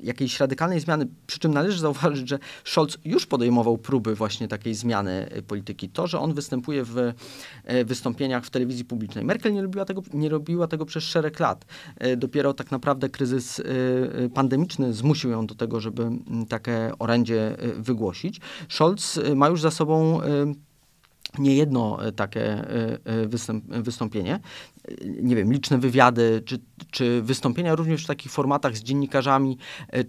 jakiejś 0.00 0.40
radykalnej 0.40 0.80
zmiany, 0.80 1.06
przy 1.26 1.38
czym 1.38 1.54
należy 1.54 1.80
zauważyć, 1.80 2.28
że 2.28 2.38
Scholz 2.64 2.98
już 3.04 3.26
podejmował 3.26 3.78
próby 3.78 4.14
właśnie 4.14 4.48
takiej 4.48 4.74
zmiany 4.74 5.28
polityki. 5.46 5.88
To, 5.88 6.06
że 6.06 6.18
on 6.18 6.34
występuje 6.34 6.84
w 6.84 7.12
wystąpieniach 7.84 8.44
w 8.44 8.50
telewizji 8.50 8.84
publicznej. 8.84 9.24
Merkel 9.24 9.52
nie 9.52 9.62
robiła 9.62 9.84
tego, 9.84 10.02
nie 10.14 10.28
robiła 10.28 10.66
tego 10.66 10.86
przez 10.86 11.04
szereg 11.04 11.40
lat. 11.40 11.64
Dopiero 12.16 12.54
tak 12.54 12.70
naprawdę 12.70 13.08
kryzys 13.08 13.62
pandemiczny 14.34 14.92
zmusił 14.92 15.30
ją 15.30 15.46
do 15.46 15.54
tego, 15.54 15.80
żeby 15.80 16.10
takie 16.48 16.92
orędzie 16.98 17.56
wygłosić. 17.76 18.40
Scholz 18.68 19.20
ma 19.34 19.48
już 19.48 19.60
za 19.60 19.70
sobą 19.70 20.20
nie 21.38 21.56
jedno 21.56 21.98
takie 22.16 22.64
występ, 23.26 23.64
wystąpienie, 23.64 24.40
nie 25.22 25.36
wiem, 25.36 25.52
liczne 25.52 25.78
wywiady, 25.78 26.42
czy, 26.44 26.58
czy 26.90 27.22
wystąpienia 27.22 27.74
również 27.74 28.04
w 28.04 28.06
takich 28.06 28.32
formatach 28.32 28.76
z 28.76 28.82
dziennikarzami, 28.82 29.58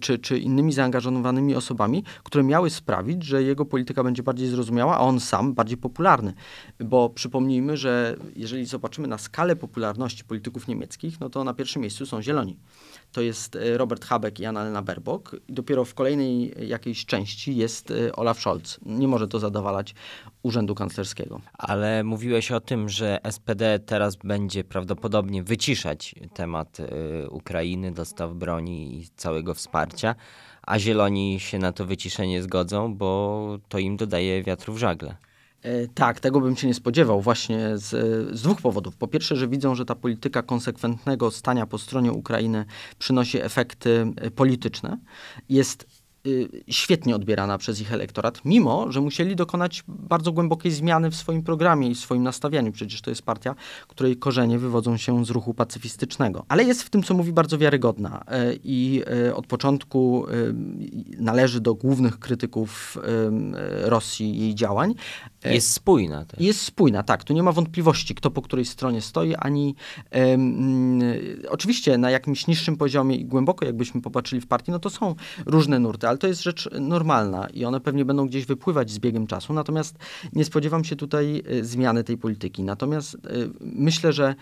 czy, 0.00 0.18
czy 0.18 0.38
innymi 0.38 0.72
zaangażowanymi 0.72 1.54
osobami, 1.54 2.04
które 2.24 2.44
miały 2.44 2.70
sprawić, 2.70 3.24
że 3.24 3.42
jego 3.42 3.64
polityka 3.64 4.04
będzie 4.04 4.22
bardziej 4.22 4.48
zrozumiała, 4.48 4.96
a 4.96 5.00
on 5.00 5.20
sam 5.20 5.54
bardziej 5.54 5.76
popularny. 5.76 6.34
Bo 6.80 7.10
przypomnijmy, 7.10 7.76
że 7.76 8.16
jeżeli 8.36 8.66
zobaczymy 8.66 9.08
na 9.08 9.18
skalę 9.18 9.56
popularności 9.56 10.24
polityków 10.24 10.68
niemieckich, 10.68 11.20
no 11.20 11.30
to 11.30 11.44
na 11.44 11.54
pierwszym 11.54 11.82
miejscu 11.82 12.06
są 12.06 12.22
zieloni 12.22 12.58
to 13.14 13.20
jest 13.20 13.56
e, 13.56 13.78
Robert 13.78 14.04
Habeck 14.04 14.40
i 14.40 14.46
Annalena 14.46 14.82
Baerbock. 14.82 15.36
I 15.48 15.52
dopiero 15.52 15.84
w 15.84 15.94
kolejnej 15.94 16.54
jakiejś 16.68 17.06
części 17.06 17.56
jest 17.56 17.90
e, 17.90 18.16
Olaf 18.16 18.40
Scholz. 18.40 18.80
Nie 18.86 19.08
może 19.08 19.28
to 19.28 19.38
zadawalać 19.38 19.94
urzędu 20.42 20.74
kanclerskiego. 20.74 21.40
Ale 21.58 22.04
mówiłeś 22.04 22.52
o 22.52 22.60
tym, 22.60 22.88
że 22.88 23.18
SPD 23.30 23.78
teraz 23.78 24.16
będzie 24.16 24.64
prawdopodobnie 24.64 25.42
wyciszać 25.42 26.14
temat 26.34 26.80
y, 26.80 27.30
Ukrainy, 27.30 27.92
dostaw 27.92 28.34
broni 28.34 28.98
i 28.98 29.08
całego 29.16 29.54
wsparcia, 29.54 30.14
a 30.62 30.78
zieloni 30.78 31.40
się 31.40 31.58
na 31.58 31.72
to 31.72 31.86
wyciszenie 31.86 32.42
zgodzą, 32.42 32.94
bo 32.94 33.58
to 33.68 33.78
im 33.78 33.96
dodaje 33.96 34.42
wiatru 34.42 34.74
w 34.74 34.78
żagle. 34.78 35.16
E, 35.64 35.88
tak, 35.88 36.20
tego 36.20 36.40
bym 36.40 36.56
się 36.56 36.66
nie 36.66 36.74
spodziewał 36.74 37.20
właśnie 37.20 37.78
z, 37.78 37.90
z, 38.38 38.42
dwóch 38.42 38.60
powodów. 38.60 38.96
Po 38.96 39.08
pierwsze, 39.08 39.36
że 39.36 39.48
widzą, 39.48 39.74
że 39.74 39.84
ta 39.84 39.94
polityka 39.94 40.42
konsekwentnego 40.42 41.30
stania 41.30 41.66
po 41.66 41.78
stronie 41.78 42.12
Ukrainy 42.12 42.64
przynosi 42.98 43.40
efekty 43.40 44.06
e, 44.16 44.30
polityczne. 44.30 44.98
Jest 45.48 45.86
świetnie 46.68 47.16
odbierana 47.16 47.58
przez 47.58 47.80
ich 47.80 47.92
elektorat, 47.92 48.40
mimo 48.44 48.92
że 48.92 49.00
musieli 49.00 49.36
dokonać 49.36 49.84
bardzo 49.88 50.32
głębokiej 50.32 50.72
zmiany 50.72 51.10
w 51.10 51.16
swoim 51.16 51.42
programie 51.42 51.88
i 51.88 51.94
w 51.94 51.98
swoim 51.98 52.22
nastawieniu. 52.22 52.72
Przecież 52.72 53.02
to 53.02 53.10
jest 53.10 53.22
partia, 53.22 53.54
której 53.88 54.16
korzenie 54.16 54.58
wywodzą 54.58 54.96
się 54.96 55.24
z 55.24 55.30
ruchu 55.30 55.54
pacyfistycznego. 55.54 56.44
Ale 56.48 56.64
jest 56.64 56.82
w 56.82 56.90
tym, 56.90 57.02
co 57.02 57.14
mówi, 57.14 57.32
bardzo 57.32 57.58
wiarygodna 57.58 58.24
i 58.64 59.02
od 59.34 59.46
początku 59.46 60.26
należy 61.18 61.60
do 61.60 61.74
głównych 61.74 62.18
krytyków 62.18 62.98
Rosji 63.82 64.38
jej 64.38 64.54
działań. 64.54 64.94
Jest 65.44 65.72
spójna. 65.72 66.24
Też. 66.24 66.40
Jest 66.40 66.60
spójna, 66.60 67.02
tak. 67.02 67.24
Tu 67.24 67.32
nie 67.32 67.42
ma 67.42 67.52
wątpliwości, 67.52 68.14
kto 68.14 68.30
po 68.30 68.42
której 68.42 68.64
stronie 68.64 69.00
stoi, 69.00 69.34
ani 69.34 69.74
um, 70.12 71.00
oczywiście 71.48 71.98
na 71.98 72.10
jakimś 72.10 72.46
niższym 72.46 72.76
poziomie 72.76 73.16
i 73.16 73.24
głęboko, 73.24 73.64
jakbyśmy 73.64 74.02
popatrzyli 74.02 74.40
w 74.40 74.46
partii, 74.46 74.70
no 74.70 74.78
to 74.78 74.90
są 74.90 75.14
różne 75.46 75.78
nurty, 75.78 76.08
ale 76.08 76.18
to 76.18 76.26
jest 76.26 76.42
rzecz 76.42 76.68
normalna 76.80 77.46
i 77.46 77.64
one 77.64 77.80
pewnie 77.80 78.04
będą 78.04 78.26
gdzieś 78.26 78.46
wypływać 78.46 78.90
z 78.90 78.98
biegiem 78.98 79.26
czasu. 79.26 79.52
Natomiast 79.52 79.98
nie 80.32 80.44
spodziewam 80.44 80.84
się 80.84 80.96
tutaj 80.96 81.42
e, 81.46 81.64
zmiany 81.64 82.04
tej 82.04 82.18
polityki. 82.18 82.62
Natomiast 82.62 83.14
e, 83.14 83.18
myślę, 83.60 84.12
że 84.12 84.34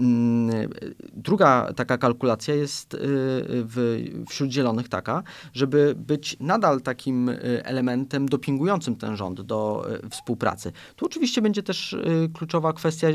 mm, 0.00 0.70
Druga 1.12 1.72
taka 1.76 1.98
kalkulacja 1.98 2.54
jest 2.54 2.94
e, 2.94 2.98
w, 3.00 4.04
wśród 4.28 4.50
zielonych 4.50 4.88
taka, 4.88 5.22
żeby 5.52 5.94
być 5.96 6.36
nadal 6.40 6.80
takim 6.80 7.30
elementem 7.64 8.28
dopingującym 8.28 8.96
ten 8.96 9.16
rząd 9.16 9.40
do 9.40 9.86
współpracy. 10.10 10.49
Tu 10.96 11.06
oczywiście 11.06 11.42
będzie 11.42 11.62
też 11.62 11.96
kluczowa 12.34 12.72
kwestia 12.72 13.08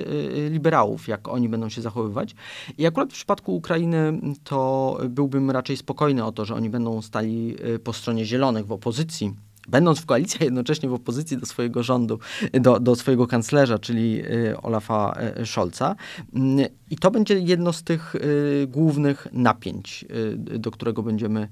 liberałów, 0.50 1.08
jak 1.08 1.28
oni 1.28 1.50
będą 1.50 1.70
się 1.70 1.82
zachowywać. 1.82 2.36
I 2.78 2.86
akurat 2.86 3.10
w 3.10 3.14
przypadku 3.14 3.56
Ukrainy 3.56 4.20
to 4.44 4.98
byłbym 5.10 5.52
raczej 5.52 5.78
spokojny 5.78 6.26
o 6.26 6.32
to, 6.32 6.46
że 6.46 6.56
oni 6.56 6.70
będą 6.70 7.02
stali 7.02 7.56
po 7.84 7.94
stronie 7.94 8.26
Zielonych 8.26 8.66
w 8.66 8.72
opozycji, 8.72 9.34
będąc 9.68 10.00
w 10.00 10.06
koalicji, 10.06 10.38
a 10.42 10.44
jednocześnie 10.44 10.90
w 10.90 10.94
opozycji 10.94 11.38
do 11.38 11.46
swojego 11.46 11.84
rządu, 11.84 12.20
do, 12.54 12.80
do 12.80 12.96
swojego 12.96 13.28
kanclerza, 13.28 13.80
czyli 13.80 14.22
y, 14.26 14.58
Olafa 14.62 15.18
y, 15.42 15.46
Scholza. 15.46 15.96
Mm, 16.34 16.66
I 16.90 16.98
to 16.98 17.12
będzie 17.12 17.40
jedno 17.40 17.74
z 17.74 17.84
tych 17.84 18.16
y, 18.16 18.68
głównych 18.68 19.28
napięć, 19.32 20.06
do 20.38 20.72
którego 20.72 21.04
będziemy 21.04 21.48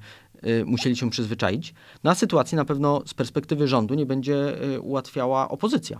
musieli 0.66 0.96
się 0.96 1.10
przyzwyczaić. 1.10 1.74
No 2.04 2.12
a 2.12 2.16
sytuacji 2.16 2.56
na 2.56 2.66
pewno 2.66 3.02
z 3.06 3.14
perspektywy 3.14 3.68
rządu 3.68 3.94
nie 3.94 4.06
będzie 4.06 4.58
ułatwiała 4.82 5.50
opozycja. 5.50 6.00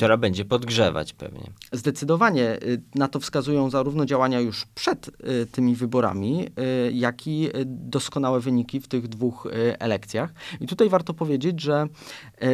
Która 0.00 0.16
będzie 0.16 0.44
podgrzewać 0.44 1.12
pewnie. 1.12 1.50
Zdecydowanie 1.72 2.56
y, 2.62 2.82
na 2.94 3.08
to 3.08 3.20
wskazują 3.20 3.70
zarówno 3.70 4.06
działania 4.06 4.40
już 4.40 4.66
przed 4.74 5.08
y, 5.08 5.46
tymi 5.52 5.74
wyborami, 5.74 6.46
y, 6.88 6.92
jak 6.92 7.26
i 7.26 7.48
doskonałe 7.66 8.40
wyniki 8.40 8.80
w 8.80 8.88
tych 8.88 9.08
dwóch 9.08 9.48
elekcjach. 9.78 10.32
I 10.60 10.66
tutaj 10.66 10.88
warto 10.88 11.14
powiedzieć, 11.14 11.60
że 11.60 11.86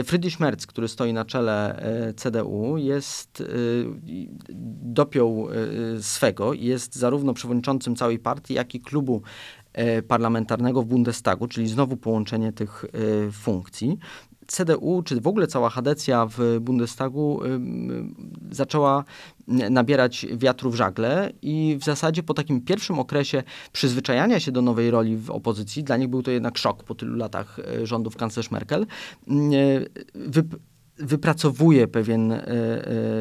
Friedrich 0.04 0.40
Merz, 0.40 0.66
który 0.66 0.88
stoi 0.88 1.12
na 1.12 1.24
czele 1.24 1.82
CDU, 2.16 2.76
jest 2.76 3.42
dopiął 4.82 5.48
swego 6.00 6.52
i 6.52 6.64
jest 6.64 6.96
zarówno 6.96 7.34
przewodniczącym 7.34 7.96
całej 7.96 8.18
partii, 8.18 8.54
jak 8.54 8.74
i 8.74 8.80
klubu 8.80 9.22
parlamentarnego 10.08 10.82
w 10.82 10.86
Bundestagu, 10.86 11.48
czyli 11.48 11.68
znowu 11.68 11.96
połączenie 11.96 12.52
tych 12.52 12.84
funkcji. 13.32 13.98
CDU, 14.46 15.02
czy 15.02 15.20
w 15.20 15.26
ogóle 15.26 15.46
cała 15.46 15.70
Hadecja 15.70 16.26
w 16.26 16.60
Bundestagu 16.60 17.40
zaczęła 18.50 19.04
nabierać 19.70 20.26
wiatru 20.36 20.70
w 20.70 20.74
żagle 20.74 21.32
i 21.42 21.76
w 21.80 21.84
zasadzie 21.84 22.22
po 22.22 22.34
takim 22.34 22.60
pierwszym 22.60 22.98
okresie 22.98 23.42
przyzwyczajania 23.72 24.40
się 24.40 24.52
do 24.52 24.62
nowej 24.62 24.90
roli 24.90 25.16
w 25.16 25.30
opozycji, 25.30 25.84
dla 25.84 25.96
nich 25.96 26.08
był 26.08 26.22
to 26.22 26.30
jednak 26.30 26.58
szok 26.58 26.84
po 26.84 26.94
tylu 26.94 27.16
latach 27.16 27.58
e, 27.58 27.86
rządów 27.86 28.16
kanclerz 28.16 28.50
Merkel, 28.50 28.86
wypracowuje 30.98 31.88
pewien 31.88 32.32
e, 32.32 32.42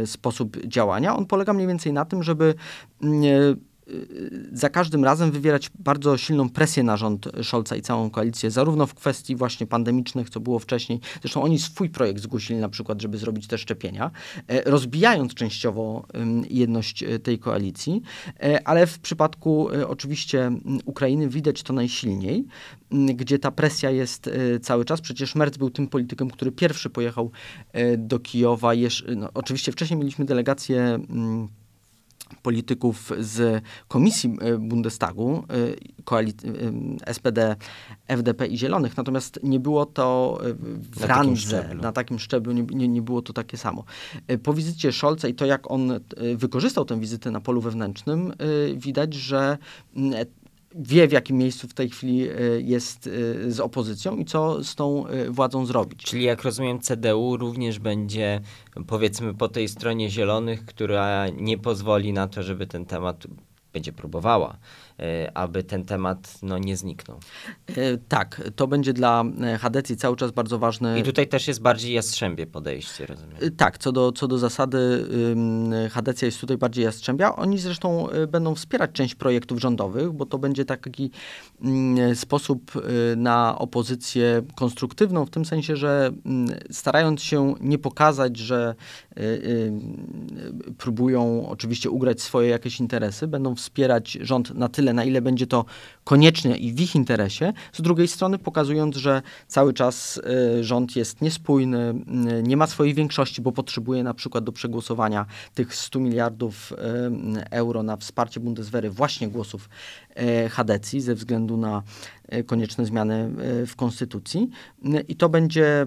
e, 0.01 0.07
sposób 0.07 0.57
działania. 0.65 1.15
On 1.15 1.25
polega 1.25 1.53
mniej 1.53 1.67
więcej 1.67 1.93
na 1.93 2.05
tym, 2.05 2.23
żeby 2.23 2.55
za 4.53 4.69
każdym 4.69 5.03
razem 5.03 5.31
wywierać 5.31 5.69
bardzo 5.79 6.17
silną 6.17 6.49
presję 6.49 6.83
na 6.83 6.97
rząd 6.97 7.27
Scholza 7.43 7.75
i 7.75 7.81
całą 7.81 8.09
koalicję, 8.09 8.51
zarówno 8.51 8.87
w 8.87 8.93
kwestii 8.93 9.35
właśnie 9.35 9.67
pandemicznych, 9.67 10.29
co 10.29 10.39
było 10.39 10.59
wcześniej. 10.59 10.99
Zresztą 11.21 11.43
oni 11.43 11.59
swój 11.59 11.89
projekt 11.89 12.21
zgłosili 12.21 12.59
na 12.59 12.69
przykład, 12.69 13.01
żeby 13.01 13.17
zrobić 13.17 13.47
te 13.47 13.57
szczepienia, 13.57 14.11
e, 14.47 14.71
rozbijając 14.71 15.33
częściowo 15.33 16.05
jedność 16.49 17.03
e, 17.03 17.19
tej 17.19 17.39
koalicji, 17.39 18.01
e, 18.39 18.67
ale 18.67 18.87
w 18.87 18.99
przypadku 18.99 19.67
oczywiście 19.87 20.51
Ukrainy 20.85 21.29
widać 21.29 21.63
to 21.63 21.73
najsilniej, 21.73 22.45
gdzie 22.91 23.39
ta 23.39 23.51
presja 23.51 23.91
jest 23.91 24.29
cały 24.61 24.85
czas. 24.85 25.01
Przecież 25.01 25.35
Merz 25.35 25.57
był 25.57 25.69
tym 25.69 25.87
politykiem, 25.87 26.29
który 26.29 26.51
pierwszy 26.51 26.89
pojechał 26.89 27.31
do 27.97 28.19
Kijowa. 28.19 28.71
No, 29.15 29.29
oczywiście 29.33 29.71
wcześniej 29.71 29.99
mieliśmy 29.99 30.25
delegację 30.25 30.99
polityków 32.41 33.11
z 33.19 33.63
komisji 33.87 34.37
e, 34.41 34.57
Bundestagu, 34.57 35.43
e, 37.07 37.13
SPD, 37.13 37.55
FDP 38.07 38.47
i 38.47 38.57
Zielonych, 38.57 38.97
natomiast 38.97 39.39
nie 39.43 39.59
było 39.59 39.85
to 39.85 40.39
w 40.91 40.99
na 40.99 41.07
randze, 41.07 41.61
takim 41.61 41.81
na 41.81 41.91
takim 41.91 42.19
szczeblu, 42.19 42.53
nie, 42.53 42.63
nie, 42.63 42.87
nie, 42.87 43.01
było 43.01 43.21
to 43.21 43.33
takie 43.33 43.57
samo. 43.57 43.83
E, 44.27 44.37
po 44.37 44.53
wizycie 44.53 44.91
Scholza 44.91 45.27
i 45.27 45.33
to, 45.33 45.45
jak 45.45 45.71
on 45.71 45.99
wykorzystał 46.35 46.85
tę 46.85 46.99
wizytę 46.99 47.31
na 47.31 47.41
polu 47.41 47.61
wewnętrznym, 47.61 48.33
widać, 48.75 49.13
że 49.13 49.57
wie, 50.75 51.07
w 51.07 51.11
jakim 51.11 51.37
miejscu 51.37 51.67
w 51.67 51.73
tej 51.73 51.89
chwili 51.89 52.29
e, 52.29 52.33
jest 52.61 53.07
e, 53.07 53.51
z 53.51 53.59
opozycją 53.59 54.17
i 54.17 54.25
co 54.25 54.63
z 54.63 54.75
tą 54.75 55.07
e, 55.07 55.29
władzą 55.29 55.65
zrobić. 55.65 56.03
Czyli 56.03 56.23
jak 56.23 56.43
rozumiem, 56.43 56.79
CDU 56.79 57.37
również 57.37 57.79
będzie, 57.79 58.41
powiedzmy, 58.87 59.33
po 59.33 59.47
tej 59.47 59.67
stronie 59.67 60.09
zielonych, 60.09 60.65
która 60.65 61.29
nie 61.29 61.57
pozwoli 61.57 62.13
na 62.13 62.27
to, 62.27 62.43
żeby 62.43 62.67
ten 62.67 62.85
temat 62.85 63.27
będzie 63.73 63.93
próbowała 63.93 64.57
aby 65.33 65.63
ten 65.63 65.85
temat 65.85 66.37
no, 66.41 66.57
nie 66.57 66.77
zniknął. 66.77 67.19
E, 67.67 67.97
tak, 67.97 68.41
to 68.55 68.67
będzie 68.67 68.93
dla 68.93 69.23
e, 69.41 69.57
Hadecji 69.57 69.97
cały 69.97 70.15
czas 70.15 70.31
bardzo 70.31 70.59
ważne. 70.59 70.99
I 70.99 71.03
tutaj 71.03 71.27
też 71.27 71.47
jest 71.47 71.61
bardziej 71.61 71.93
jastrzębie 71.93 72.47
podejście, 72.47 73.05
rozumiem. 73.05 73.37
Tak, 73.57 73.77
co 73.77 73.91
do, 73.91 74.11
co 74.11 74.27
do 74.27 74.37
zasady 74.37 75.05
Hadecja 75.91 76.25
jest 76.25 76.41
tutaj 76.41 76.57
bardziej 76.57 76.83
jastrzębia. 76.83 77.35
Oni 77.35 77.57
zresztą 77.57 78.07
będą 78.27 78.55
wspierać 78.55 78.91
część 78.91 79.15
projektów 79.15 79.59
rządowych, 79.59 80.11
bo 80.11 80.25
to 80.25 80.37
będzie 80.37 80.65
taki 80.65 81.11
sposób 82.13 82.71
na 83.17 83.59
opozycję 83.59 84.41
konstruktywną, 84.55 85.25
w 85.25 85.29
tym 85.29 85.45
sensie, 85.45 85.75
że 85.75 86.11
starając 86.71 87.23
się 87.23 87.53
nie 87.61 87.77
pokazać, 87.77 88.37
że 88.37 88.75
próbują 90.77 91.47
oczywiście 91.49 91.89
ugrać 91.89 92.21
swoje 92.21 92.49
jakieś 92.49 92.79
interesy, 92.79 93.27
będą 93.27 93.55
wspierać 93.55 94.17
rząd 94.21 94.55
na 94.55 94.69
tyle, 94.69 94.84
tyle, 94.85 94.93
na 94.93 95.03
ile 95.03 95.21
będzie 95.21 95.47
to 95.47 95.65
konieczne 96.05 96.57
i 96.57 96.73
w 96.73 96.79
ich 96.79 96.95
interesie, 96.95 97.53
z 97.73 97.81
drugiej 97.81 98.07
strony 98.07 98.39
pokazując, 98.39 98.95
że 98.95 99.21
cały 99.47 99.73
czas 99.73 100.17
y, 100.59 100.63
rząd 100.63 100.95
jest 100.95 101.21
niespójny, 101.21 101.95
y, 102.39 102.43
nie 102.43 102.57
ma 102.57 102.67
swojej 102.67 102.93
większości, 102.93 103.41
bo 103.41 103.51
potrzebuje 103.51 104.03
na 104.03 104.13
przykład 104.13 104.43
do 104.43 104.51
przegłosowania 104.51 105.25
tych 105.53 105.75
100 105.75 105.99
miliardów 105.99 106.71
y, 106.71 106.75
euro 107.49 107.83
na 107.83 107.97
wsparcie 107.97 108.39
Bundeswehry 108.39 108.89
właśnie 108.89 109.27
głosów 109.27 109.69
Hadecji 110.49 111.01
ze 111.01 111.15
względu 111.15 111.57
na 111.57 111.83
konieczne 112.45 112.85
zmiany 112.85 113.31
w 113.67 113.75
konstytucji 113.75 114.49
i 115.07 115.15
to 115.15 115.29
będzie 115.29 115.85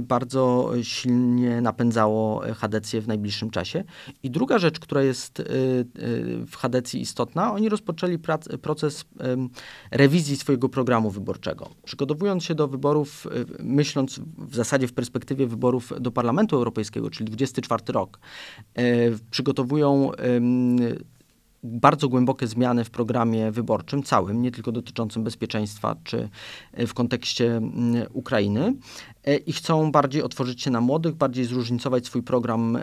bardzo 0.00 0.70
silnie 0.82 1.60
napędzało 1.60 2.42
Hadecję 2.54 3.00
w 3.00 3.08
najbliższym 3.08 3.50
czasie. 3.50 3.84
I 4.22 4.30
druga 4.30 4.58
rzecz, 4.58 4.80
która 4.80 5.02
jest 5.02 5.42
w 6.46 6.56
Hadecji 6.56 7.00
istotna, 7.00 7.52
oni 7.52 7.68
rozpoczęli 7.68 8.18
prac, 8.18 8.48
proces 8.62 9.04
rewizji 9.90 10.36
swojego 10.36 10.68
programu 10.68 11.10
wyborczego. 11.10 11.70
Przygotowując 11.84 12.44
się 12.44 12.54
do 12.54 12.68
wyborów, 12.68 13.26
myśląc 13.58 14.20
w 14.38 14.54
zasadzie 14.54 14.88
w 14.88 14.92
perspektywie 14.92 15.46
wyborów 15.46 15.92
do 16.00 16.10
Parlamentu 16.10 16.56
Europejskiego, 16.56 17.10
czyli 17.10 17.24
24 17.30 17.82
rok, 17.92 18.20
przygotowują 19.30 20.10
bardzo 21.64 22.08
głębokie 22.08 22.46
zmiany 22.46 22.84
w 22.84 22.90
programie 22.90 23.52
wyborczym 23.52 24.02
całym, 24.02 24.42
nie 24.42 24.50
tylko 24.50 24.72
dotyczącym 24.72 25.24
bezpieczeństwa 25.24 25.96
czy 26.04 26.28
e, 26.72 26.86
w 26.86 26.94
kontekście 26.94 27.60
Ukrainy 28.12 28.74
i 29.46 29.52
chcą 29.52 29.92
bardziej 29.92 30.22
otworzyć 30.22 30.62
się 30.62 30.70
na 30.70 30.80
młodych, 30.80 31.14
bardziej 31.14 31.44
zróżnicować 31.44 32.06
swój 32.06 32.22
program 32.22 32.76
e, 32.76 32.82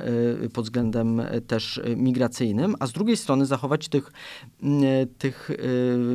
pod 0.54 0.66
względem 0.66 1.22
też 1.48 1.82
migracyjnym, 1.96 2.76
a 2.80 2.88
z 2.88 2.92
drugiej 2.92 3.18
strony 3.18 3.46
zachować 3.46 3.90
tych, 3.90 4.12
tych 5.18 5.52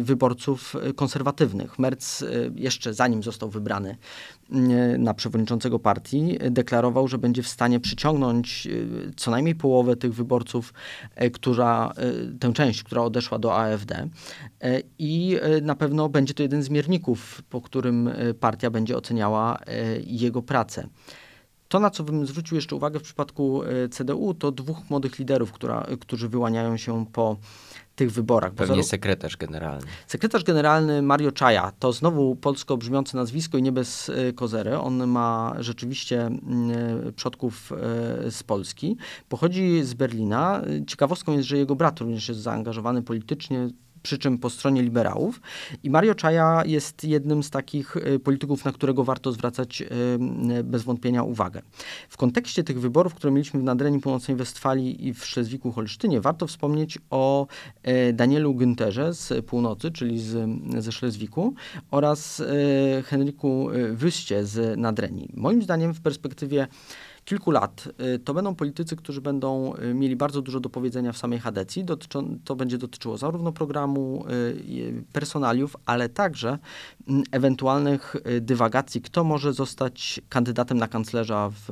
wyborców 0.00 0.76
konserwatywnych. 0.96 1.78
Merz 1.78 2.24
jeszcze 2.54 2.94
zanim 2.94 3.22
został 3.22 3.50
wybrany 3.50 3.96
na 4.98 5.14
przewodniczącego 5.14 5.78
partii, 5.78 6.38
deklarował, 6.50 7.08
że 7.08 7.18
będzie 7.18 7.42
w 7.42 7.48
stanie 7.48 7.80
przyciągnąć 7.80 8.68
co 9.16 9.30
najmniej 9.30 9.54
połowę 9.54 9.96
tych 9.96 10.14
wyborców, 10.14 10.74
która 11.32 11.92
tę 12.40 12.52
część, 12.52 12.82
która 12.82 13.02
odeszła 13.02 13.38
do 13.38 13.56
AfD 13.56 14.08
e, 14.60 14.82
i 14.98 15.36
e, 15.40 15.60
na 15.60 15.74
pewno 15.74 16.08
będzie 16.08 16.34
to 16.34 16.42
jeden 16.42 16.62
z 16.62 16.70
mierników, 16.70 17.42
po 17.50 17.60
którym 17.60 18.08
e, 18.08 18.34
partia 18.34 18.70
będzie 18.70 18.96
oceniała 18.96 19.58
jego 20.20 20.42
pracę. 20.42 20.88
To, 21.68 21.80
na 21.80 21.90
co 21.90 22.04
bym 22.04 22.26
zwrócił 22.26 22.54
jeszcze 22.54 22.76
uwagę 22.76 22.98
w 22.98 23.02
przypadku 23.02 23.62
CDU, 23.90 24.34
to 24.34 24.52
dwóch 24.52 24.90
młodych 24.90 25.18
liderów, 25.18 25.52
która, 25.52 25.86
którzy 26.00 26.28
wyłaniają 26.28 26.76
się 26.76 27.06
po 27.12 27.36
tych 27.96 28.12
wyborach. 28.12 28.52
Pewnie 28.52 28.84
sekretarz 28.84 29.36
generalny. 29.36 29.86
Sekretarz 30.06 30.44
generalny 30.44 31.02
Mario 31.02 31.32
Czaja, 31.32 31.72
to 31.78 31.92
znowu 31.92 32.36
polsko 32.36 32.76
brzmiące 32.76 33.16
nazwisko 33.16 33.58
i 33.58 33.62
nie 33.62 33.72
bez 33.72 34.08
e, 34.08 34.32
kozery. 34.32 34.78
On 34.78 35.06
ma 35.06 35.54
rzeczywiście 35.58 36.30
e, 37.06 37.12
przodków 37.12 37.72
e, 37.72 37.76
z 38.30 38.42
Polski. 38.42 38.96
Pochodzi 39.28 39.82
z 39.82 39.94
Berlina. 39.94 40.62
Ciekawostką 40.86 41.32
jest, 41.32 41.48
że 41.48 41.58
jego 41.58 41.76
brat 41.76 42.00
również 42.00 42.28
jest 42.28 42.40
zaangażowany 42.40 43.02
politycznie, 43.02 43.68
przy 44.06 44.18
czym 44.18 44.38
po 44.38 44.50
stronie 44.50 44.82
liberałów. 44.82 45.40
I 45.82 45.90
Mario 45.90 46.14
Czaja 46.14 46.62
jest 46.66 47.04
jednym 47.04 47.42
z 47.42 47.50
takich 47.50 47.96
y, 47.96 48.18
polityków, 48.18 48.64
na 48.64 48.72
którego 48.72 49.04
warto 49.04 49.32
zwracać 49.32 49.82
y, 49.82 50.64
bez 50.64 50.82
wątpienia 50.82 51.22
uwagę. 51.22 51.62
W 52.08 52.16
kontekście 52.16 52.64
tych 52.64 52.80
wyborów, 52.80 53.14
które 53.14 53.32
mieliśmy 53.32 53.60
w 53.60 53.62
Nadrenii 53.62 54.00
Północnej 54.00 54.36
Westfalii 54.36 55.06
i 55.06 55.14
w 55.14 55.24
Szlezwiku-Holsztynie, 55.24 56.20
warto 56.20 56.46
wspomnieć 56.46 56.98
o 57.10 57.46
Danielu 58.12 58.54
Günterze 58.54 59.12
z 59.12 59.46
północy, 59.46 59.90
czyli 59.90 60.20
z, 60.20 60.50
ze 60.78 60.92
Szlezwiku 60.92 61.54
oraz 61.90 62.42
Henryku 63.04 63.68
Wyście 63.92 64.46
z 64.46 64.78
Nadrenii. 64.78 65.30
Moim 65.34 65.62
zdaniem 65.62 65.94
w 65.94 66.00
perspektywie 66.00 66.66
kilku 67.26 67.50
lat 67.50 67.88
y, 68.14 68.18
to 68.18 68.34
będą 68.34 68.54
politycy, 68.54 68.96
którzy 68.96 69.20
będą 69.20 69.74
y, 69.74 69.94
mieli 69.94 70.16
bardzo 70.16 70.42
dużo 70.42 70.60
do 70.60 70.70
powiedzenia 70.70 71.12
w 71.12 71.18
samej 71.18 71.38
Hadecji. 71.38 71.84
Dotyczą, 71.84 72.38
to 72.44 72.56
będzie 72.56 72.78
dotyczyło 72.78 73.18
zarówno 73.18 73.52
programu 73.52 74.24
y, 74.30 75.04
personaliów, 75.12 75.76
ale 75.86 76.08
także 76.08 76.58
mm, 77.08 77.22
ewentualnych 77.32 78.16
dywagacji, 78.40 79.00
kto 79.00 79.24
może 79.24 79.52
zostać 79.52 80.20
kandydatem 80.28 80.78
na 80.78 80.88
kanclerza 80.88 81.50
w, 81.50 81.68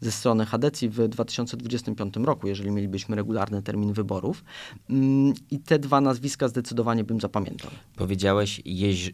ze 0.00 0.12
strony 0.12 0.46
Hadecji 0.46 0.88
w 0.88 1.08
2025 1.08 2.16
roku, 2.16 2.48
jeżeli 2.48 2.70
mielibyśmy 2.70 3.16
regularny 3.16 3.62
termin 3.62 3.92
wyborów. 3.92 4.44
Mm, 4.90 5.34
I 5.50 5.58
te 5.58 5.78
dwa 5.78 6.00
nazwiska 6.00 6.48
zdecydowanie 6.48 7.04
bym 7.04 7.20
zapamiętał. 7.20 7.70
Powiedziałeś, 7.96 8.62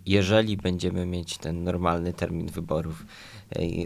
jeżeli 0.07 0.57
będziemy 0.57 1.07
mieć 1.07 1.39
ten 1.39 1.65
normalny 1.65 2.13
termin 2.13 2.47
wyborów 2.47 3.05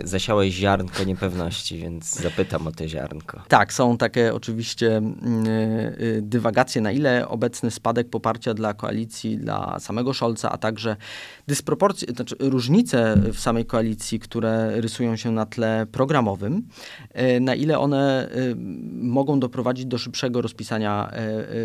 zasiałeś 0.05 0.55
ziarnko 0.55 1.05
niepewności, 1.05 1.79
więc 1.79 2.21
zapytam 2.21 2.67
o 2.67 2.73
te 2.73 2.89
ziarnko. 2.89 3.43
Tak, 3.49 3.73
są 3.73 3.97
takie 3.97 4.35
oczywiście 4.35 4.97
mm, 4.97 5.47
y, 5.47 5.97
y, 6.01 6.23
dywagacje, 6.23 6.81
na 6.81 6.93
ile 6.93 7.29
obecny 7.29 7.71
spadek 7.71 8.11
poparcia 8.11 8.55
dla 8.55 8.75
koalicji, 8.75 9.39
dla 9.39 9.81
samego 9.81 10.15
Scholza, 10.15 10.51
a 10.51 10.59
także 10.59 10.97
dysproporcje, 11.47 12.09
znaczy 12.15 12.37
różnice 12.41 13.17
w 13.33 13.39
samej 13.39 13.65
koalicji, 13.65 14.21
które 14.21 14.81
rysują 14.81 15.17
się 15.17 15.31
na 15.31 15.47
tle 15.47 15.87
programowym, 15.93 16.63
y, 17.37 17.41
na 17.41 17.55
ile 17.55 17.79
one 17.79 18.29
mogą 18.93 19.41
doprowadzić 19.41 19.87
do 19.87 19.99
szybszego 19.99 20.43
rozpisania 20.43 21.11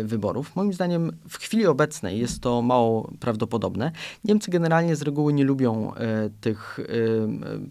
wyborów. 0.04 0.56
Moim 0.56 0.72
zdaniem 0.72 1.12
w 1.28 1.38
chwili 1.38 1.66
obecnej 1.66 2.18
jest 2.18 2.40
to 2.40 2.62
mało 2.62 3.12
prawdopodobne. 3.20 3.92
Niemcy 4.24 4.50
generalnie 4.50 4.96
z 4.96 5.02
reguły 5.02 5.32
nie 5.32 5.44
lubią 5.44 5.92
tych 6.40 6.80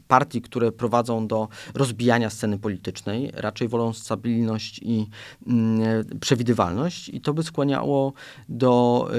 partii, 0.08 0.19
partii, 0.20 0.42
które 0.42 0.72
prowadzą 0.72 1.28
do 1.28 1.48
rozbijania 1.74 2.30
sceny 2.30 2.60
politycznej, 2.60 3.32
raczej 3.34 3.68
wolą 3.68 3.94
stabilność 3.94 4.80
i 4.84 5.08
mm, 5.48 5.80
przewidywalność 6.20 7.10
i 7.10 7.22
to 7.22 7.34
by 7.34 7.44
skłaniało 7.44 8.14
do 8.50 9.10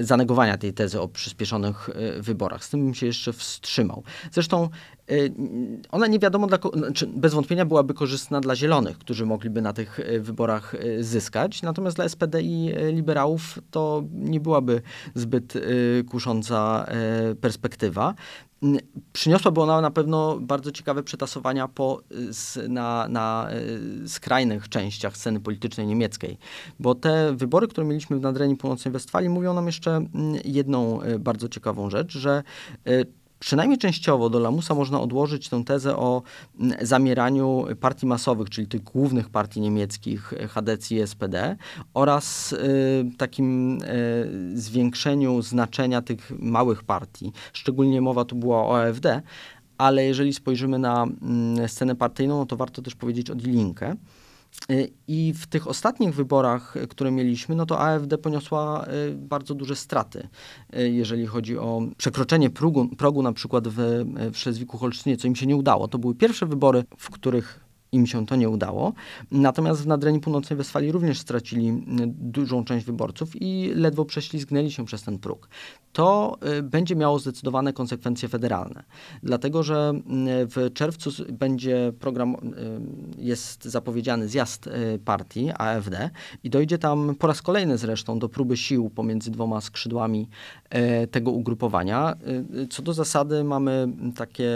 zanegowania 0.00 0.58
tej 0.58 0.72
tezy 0.72 1.00
o 1.00 1.08
przyspieszonych 1.08 1.88
y, 2.18 2.22
wyborach. 2.22 2.64
Z 2.64 2.70
tym 2.70 2.84
bym 2.84 2.94
się 2.94 3.06
jeszcze 3.06 3.32
wstrzymał. 3.32 4.02
Zresztą 4.32 4.68
y, 5.10 5.32
ona 5.90 6.06
nie 6.06 6.18
wiadomo, 6.18 6.46
dla, 6.46 6.58
znaczy 6.74 7.06
bez 7.06 7.34
wątpienia 7.34 7.64
byłaby 7.64 7.94
korzystna 7.94 8.40
dla 8.40 8.56
zielonych, 8.56 8.98
którzy 8.98 9.26
mogliby 9.26 9.62
na 9.62 9.72
tych 9.72 10.00
wyborach 10.20 10.76
zyskać, 11.00 11.62
natomiast 11.62 11.96
dla 11.96 12.08
SPD 12.08 12.42
i 12.42 12.74
liberałów 12.92 13.58
to 13.70 14.04
nie 14.12 14.40
byłaby 14.40 14.82
zbyt 15.14 15.54
kusząca 16.10 16.86
perspektywa. 17.40 18.14
Przyniosłaby 19.12 19.60
ona 19.60 19.80
na 19.80 19.90
pewno 19.90 20.38
bardzo 20.40 20.72
ciekawe 20.72 21.02
przetasowania 21.02 21.68
po, 21.68 22.02
na, 22.68 23.08
na 23.08 23.48
skrajnych 24.06 24.68
częściach 24.68 25.16
sceny 25.16 25.40
politycznej 25.40 25.86
niemieckiej, 25.86 26.38
bo 26.80 26.94
te 26.94 27.36
wybory, 27.36 27.68
które 27.68 27.86
mieliśmy 27.86 28.18
w 28.18 28.20
Nadrenii 28.20 28.56
Północnej 28.56 28.92
Westfalii, 28.92 29.28
mówią 29.28 29.54
nam 29.54 29.66
jeszcze 29.66 29.96
mm, 29.96 30.10
jedną 30.44 31.00
bardzo 31.18 31.48
ciekawą 31.48 31.90
rzecz, 31.90 32.18
że 32.18 32.42
przynajmniej 33.42 33.78
częściowo 33.78 34.30
do 34.30 34.38
lamusa 34.38 34.74
można 34.74 35.00
odłożyć 35.00 35.48
tę 35.48 35.64
tezę 35.64 35.96
o 35.96 36.22
zamieraniu 36.80 37.66
partii 37.80 38.06
masowych, 38.06 38.50
czyli 38.50 38.66
tych 38.66 38.82
głównych 38.82 39.30
partii 39.30 39.60
niemieckich 39.60 40.34
HDC 40.48 40.94
i 40.94 41.06
SPD 41.06 41.56
oraz 41.94 42.52
y, 42.52 42.56
takim 43.18 43.78
y, 43.82 44.60
zwiększeniu 44.60 45.42
znaczenia 45.42 46.02
tych 46.02 46.32
małych 46.38 46.84
partii. 46.84 47.32
Szczególnie 47.52 48.00
mowa 48.00 48.24
tu 48.24 48.36
była 48.36 48.66
o 48.66 48.82
AfD, 48.82 49.22
ale 49.78 50.04
jeżeli 50.04 50.32
spojrzymy 50.32 50.78
na 50.78 51.06
scenę 51.66 51.96
partyjną, 51.96 52.38
no 52.38 52.46
to 52.46 52.56
warto 52.56 52.82
też 52.82 52.94
powiedzieć 52.94 53.30
o 53.30 53.34
Die 53.34 53.52
Linke. 53.52 53.96
Y, 54.70 54.92
I 55.08 55.32
w 55.36 55.46
tych 55.46 55.68
ostatnich 55.68 56.14
wyborach, 56.14 56.76
y, 56.76 56.86
które 56.86 57.10
mieliśmy, 57.10 57.54
no 57.54 57.66
to 57.66 57.80
AfD 57.80 58.18
poniosła 58.18 58.86
y, 59.08 59.14
bardzo 59.14 59.54
duże 59.54 59.76
straty, 59.76 60.28
jeżeli 60.72 61.26
chodzi 61.26 61.58
o 61.58 61.82
przekroczenie 61.96 62.50
progu, 62.50 62.88
progu 62.88 63.22
na 63.22 63.32
przykład 63.32 63.68
w, 63.68 63.76
w 64.32 64.36
Szlezwiku-Holsztynie, 64.36 65.16
co 65.16 65.28
im 65.28 65.36
się 65.36 65.46
nie 65.46 65.56
udało. 65.56 65.88
To 65.88 65.98
były 65.98 66.14
pierwsze 66.14 66.46
wybory, 66.46 66.84
w 66.98 67.10
których 67.10 67.60
im 67.92 68.06
się 68.06 68.26
to 68.26 68.36
nie 68.36 68.48
udało. 68.48 68.92
Natomiast 69.30 69.82
w 69.82 69.86
Nadrenii 69.86 70.20
Północnej 70.20 70.56
Westfalii 70.56 70.92
również 70.92 71.18
stracili 71.18 71.84
dużą 72.06 72.64
część 72.64 72.86
wyborców 72.86 73.42
i 73.42 73.72
ledwo 73.74 74.04
prześlizgnęli 74.04 74.70
się 74.70 74.84
przez 74.84 75.02
ten 75.02 75.18
próg. 75.18 75.48
To 75.92 76.38
y, 76.58 76.62
będzie 76.62 76.96
miało 76.96 77.18
zdecydowane 77.18 77.72
konsekwencje 77.72 78.28
federalne, 78.28 78.82
dlatego 79.22 79.62
że 79.62 79.92
w 80.26 80.72
czerwcu 80.74 81.10
będzie 81.32 81.92
program, 82.00 82.34
y, 82.34 82.38
jest 83.18 83.64
zapowiedziany 83.64 84.28
zjazd 84.28 84.66
y, 84.66 84.98
partii 85.04 85.50
AfD 85.58 86.10
i 86.44 86.50
dojdzie 86.50 86.78
tam 86.78 87.14
po 87.18 87.26
raz 87.26 87.42
kolejny 87.42 87.78
zresztą 87.78 88.18
do 88.18 88.28
próby 88.28 88.56
sił 88.56 88.90
pomiędzy 88.90 89.30
dwoma 89.30 89.60
skrzydłami 89.60 90.28
tego 91.10 91.30
ugrupowania. 91.30 92.16
Co 92.70 92.82
do 92.82 92.94
zasady 92.94 93.44
mamy 93.44 93.88
takie 94.16 94.50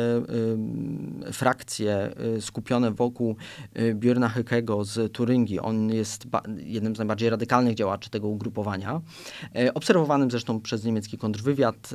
frakcje 1.33 2.15
skupione 2.41 2.91
wokół 2.91 3.26
roku 3.27 3.37
y, 3.79 3.95
Björna 3.95 4.29
Hykego 4.29 4.85
z 4.85 5.13
Turyngii. 5.13 5.61
On 5.61 5.91
jest 5.93 6.27
jednym 6.59 6.97
z 6.97 6.99
najbardziej 6.99 7.31
radykalnych 7.31 7.75
działaczy 7.75 8.11
tego 8.11 8.29
ugrupowania, 8.29 9.01
e, 9.55 9.75
obserwowanym 9.75 10.31
zresztą 10.31 10.61
przez 10.61 10.85
niemiecki 10.85 11.19
kontrwywiad 11.19 11.91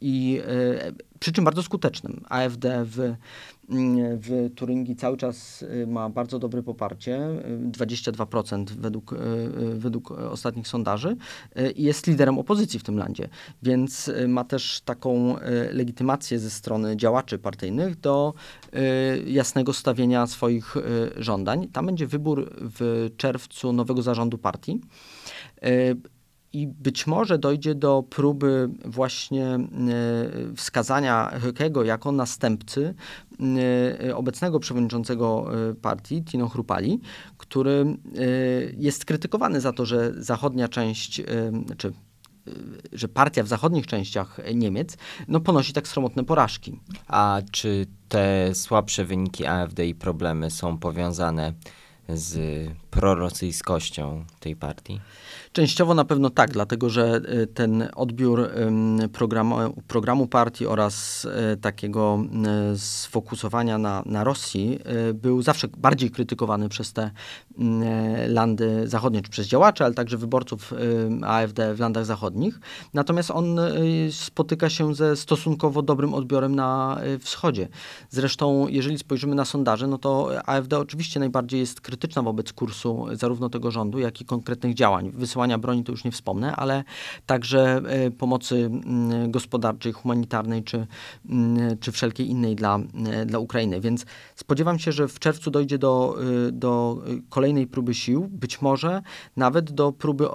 i 0.00 0.40
e, 0.46 1.09
przy 1.20 1.32
czym 1.32 1.44
bardzo 1.44 1.62
skutecznym. 1.62 2.24
AfD 2.28 2.84
w, 2.84 2.98
mm, 2.98 4.18
w 4.18 4.50
Turyngii 4.54 4.96
cały 4.96 5.16
czas 5.16 5.62
y, 5.62 5.86
ma 5.86 6.08
bardzo 6.08 6.38
dobre 6.38 6.62
poparcie, 6.62 7.20
22% 7.70 8.64
według, 8.64 9.14
według 9.74 10.10
ostatnich 10.10 10.68
sondaży 10.68 11.16
i 11.76 11.82
jest 11.82 12.06
liderem 12.06 12.38
opozycji 12.38 12.80
w 12.80 12.82
tym 12.82 12.98
landzie, 12.98 13.28
więc 13.62 14.10
ma 14.28 14.44
też 14.44 14.80
taką 14.80 15.36
legitymację 15.72 16.38
ze 16.38 16.50
strony 16.50 16.96
działaczy 16.96 17.38
partyjnych 17.38 18.00
do 18.00 18.34
jasnego 19.26 19.72
stawienia 19.72 20.26
swoich 20.26 20.74
żądań. 21.16 21.68
Tam 21.68 21.86
będzie 21.86 22.06
wybór 22.06 22.50
w 22.56 23.10
czerwcu 23.16 23.72
nowego 23.72 24.02
zarządu 24.02 24.38
partii. 24.38 24.80
I 26.52 26.66
być 26.66 27.06
może 27.06 27.38
dojdzie 27.38 27.74
do 27.74 28.04
próby 28.10 28.70
właśnie 28.84 29.46
e, 29.46 29.58
wskazania 30.56 31.30
Hökego 31.42 31.84
jako 31.84 32.12
następcy 32.12 32.94
e, 34.06 34.16
obecnego 34.16 34.60
przewodniczącego 34.60 35.50
e, 35.70 35.74
partii, 35.74 36.22
Tino 36.24 36.48
Chrupali, 36.48 37.00
który 37.36 37.96
jest 38.76 39.04
krytykowany 39.04 39.60
za 39.60 39.72
to, 39.72 39.86
że 39.86 40.12
zachodnia 40.16 40.68
część, 40.68 41.22
czy 41.78 41.92
że 42.92 43.08
partia 43.08 43.42
w 43.42 43.48
zachodnich 43.48 43.86
częściach 43.86 44.40
Niemiec 44.54 44.96
no, 45.28 45.40
ponosi 45.40 45.72
tak 45.72 45.88
sromotne 45.88 46.24
porażki. 46.24 46.80
A 47.06 47.42
czy 47.52 47.86
te 48.08 48.54
słabsze 48.54 49.04
wyniki 49.04 49.46
AfD 49.46 49.86
i 49.86 49.94
problemy 49.94 50.50
są 50.50 50.78
powiązane 50.78 51.52
z 52.14 52.38
prorosyjskością 52.90 54.24
tej 54.40 54.56
partii? 54.56 55.00
Częściowo 55.52 55.94
na 55.94 56.04
pewno 56.04 56.30
tak, 56.30 56.50
dlatego 56.50 56.90
że 56.90 57.20
y, 57.42 57.46
ten 57.46 57.88
odbiór 57.94 58.50
programu, 59.12 59.56
programu 59.88 60.26
partii 60.26 60.66
oraz 60.66 61.24
y, 61.24 61.56
takiego 61.56 62.18
sfokusowania 62.76 63.78
na, 63.78 64.02
na 64.06 64.24
Rosji 64.24 64.78
był 65.14 65.42
zawsze 65.42 65.68
bardziej 65.68 66.10
krytykowany 66.10 66.68
przez 66.68 66.92
te 66.92 67.10
landy 68.28 68.88
zachodnie, 68.88 69.22
czy 69.22 69.30
przez 69.30 69.46
działaczy, 69.46 69.84
ale 69.84 69.94
także 69.94 70.16
wyborców 70.16 70.74
AfD 71.22 71.74
w 71.74 71.80
landach 71.80 72.04
zachodnich. 72.04 72.60
Natomiast 72.94 73.30
on 73.30 73.60
spotyka 74.10 74.70
się 74.70 74.94
ze 74.94 75.16
stosunkowo 75.16 75.82
dobrym 75.82 76.14
odbiorem 76.14 76.54
na 76.54 77.00
wschodzie. 77.20 77.68
Zresztą, 78.10 78.68
jeżeli 78.68 78.98
spojrzymy 78.98 79.34
na 79.34 79.44
sondaże, 79.44 79.86
no 79.86 79.98
to 79.98 80.30
AfD 80.48 80.78
oczywiście 80.78 81.20
najbardziej 81.20 81.60
jest 81.60 81.80
krytyczna 82.00 82.22
wobec 82.22 82.52
kursu 82.52 83.06
zarówno 83.12 83.48
tego 83.48 83.70
rządu, 83.70 83.98
jak 83.98 84.20
i 84.20 84.24
konkretnych 84.24 84.74
działań. 84.74 85.10
Wysyłania 85.14 85.58
broni 85.58 85.84
to 85.84 85.92
już 85.92 86.04
nie 86.04 86.10
wspomnę, 86.10 86.56
ale 86.56 86.84
także 87.26 87.82
e, 87.86 88.10
pomocy 88.10 88.56
mm, 88.56 89.30
gospodarczej, 89.30 89.92
humanitarnej 89.92 90.62
czy, 90.62 90.86
mm, 91.28 91.78
czy 91.78 91.92
wszelkiej 91.92 92.28
innej 92.28 92.56
dla, 92.56 92.78
e, 93.06 93.26
dla 93.26 93.38
Ukrainy. 93.38 93.80
Więc 93.80 94.06
spodziewam 94.36 94.78
się, 94.78 94.92
że 94.92 95.08
w 95.08 95.18
czerwcu 95.18 95.50
dojdzie 95.50 95.78
do, 95.78 96.16
do 96.52 97.02
kolejnej 97.28 97.66
próby 97.66 97.94
sił, 97.94 98.28
być 98.30 98.62
może 98.62 99.02
nawet 99.36 99.72
do 99.72 99.92
próby 99.92 100.26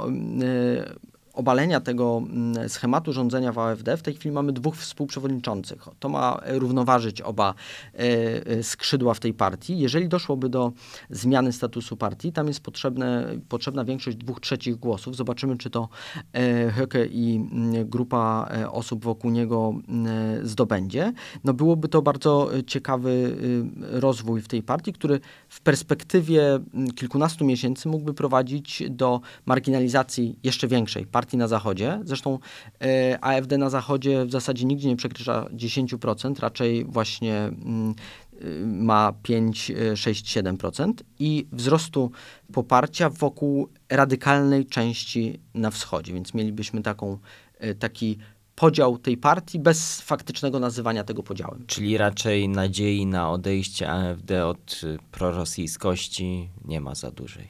obalenia 1.36 1.80
tego 1.80 2.17
mm, 2.17 2.69
schematu 2.69 3.13
rządzenia 3.13 3.52
w 3.52 3.60
AfD 3.60 3.98
w 3.98 4.02
tej 4.02 4.13
chwili 4.13 4.36
mamy 4.36 4.54
dwóch 4.54 4.76
współprzewodniczących. 4.76 5.88
To 6.00 6.10
ma 6.10 6.41
równoważyć 6.45 7.21
oba 7.21 7.54
e, 7.93 7.98
e, 7.98 8.63
skrzydła 8.63 9.13
w 9.13 9.19
tej 9.19 9.34
partii. 9.34 9.80
Jeżeli 9.80 10.08
doszłoby 10.08 10.50
do 10.50 10.71
zmiany 11.10 11.54
statusu 11.54 11.98
partii, 11.98 12.32
tam 12.32 12.48
jest 12.48 12.60
potrzebne, 12.60 13.28
potrzebna 13.50 13.86
większość 13.86 14.17
dwóch 14.17 14.39
trzecich 14.39 14.76
głosów. 14.76 15.15
Zobaczymy, 15.15 15.58
czy 15.58 15.69
to 15.69 15.89
e, 16.34 16.71
Höcke 16.71 17.08
i 17.12 17.36
mm, 17.36 17.89
grupa 17.89 18.50
osób 18.71 19.04
wokół 19.04 19.32
niego 19.32 19.74
mm, 19.88 20.48
zdobędzie. 20.48 21.13
No 21.43 21.54
byłoby 21.54 21.88
to 21.88 22.02
bardzo 22.02 22.50
ciekawy 22.67 23.36
rozwój 23.82 24.41
w 24.41 24.48
tej 24.48 24.63
partii, 24.63 24.93
który 24.93 25.19
w 25.50 25.62
perspektywie 25.62 26.60
kilkunastu 26.95 27.45
miesięcy 27.45 27.89
mógłby 27.89 28.13
prowadzić 28.13 28.84
do 28.89 29.21
marginalizacji 29.45 30.39
jeszcze 30.43 30.67
większej 30.67 31.06
partii 31.06 31.24
partii 31.25 31.38
na 31.38 31.47
Zachodzie. 31.47 31.99
Zresztą 32.03 32.39
e, 32.81 33.17
AfD 33.21 33.57
na 33.57 33.69
Zachodzie 33.69 34.25
w 34.25 34.31
zasadzie 34.31 34.65
nigdzie 34.65 34.88
nie 34.88 34.95
przekracza 34.95 35.45
10%, 35.53 36.39
raczej 36.39 36.85
właśnie 36.85 37.35
mm, 37.38 37.95
y, 38.41 38.63
ma 38.65 39.13
5, 39.23 39.71
6, 39.95 40.38
7% 40.38 40.93
i 41.19 41.47
wzrostu 41.51 42.11
poparcia 42.53 43.09
wokół 43.09 43.69
radykalnej 43.89 44.65
części 44.65 45.39
na 45.53 45.71
wschodzie. 45.71 46.13
Więc 46.13 46.33
mielibyśmy 46.33 46.81
taką, 46.81 47.17
e, 47.59 47.75
taki 47.75 48.17
podział 48.55 48.97
tej 48.97 49.17
partii 49.17 49.59
bez 49.59 50.01
faktycznego 50.01 50.59
nazywania 50.59 51.03
tego 51.03 51.23
podziałem. 51.23 51.63
Czyli 51.67 51.97
raczej 51.97 52.49
nadziei 52.49 53.05
na 53.05 53.31
odejście 53.31 53.91
AfD 53.91 54.45
od 54.45 54.81
y, 54.83 54.97
prorosyjskości 55.11 56.49
nie 56.65 56.81
ma 56.81 56.95
za 56.95 57.11
dużej. 57.11 57.47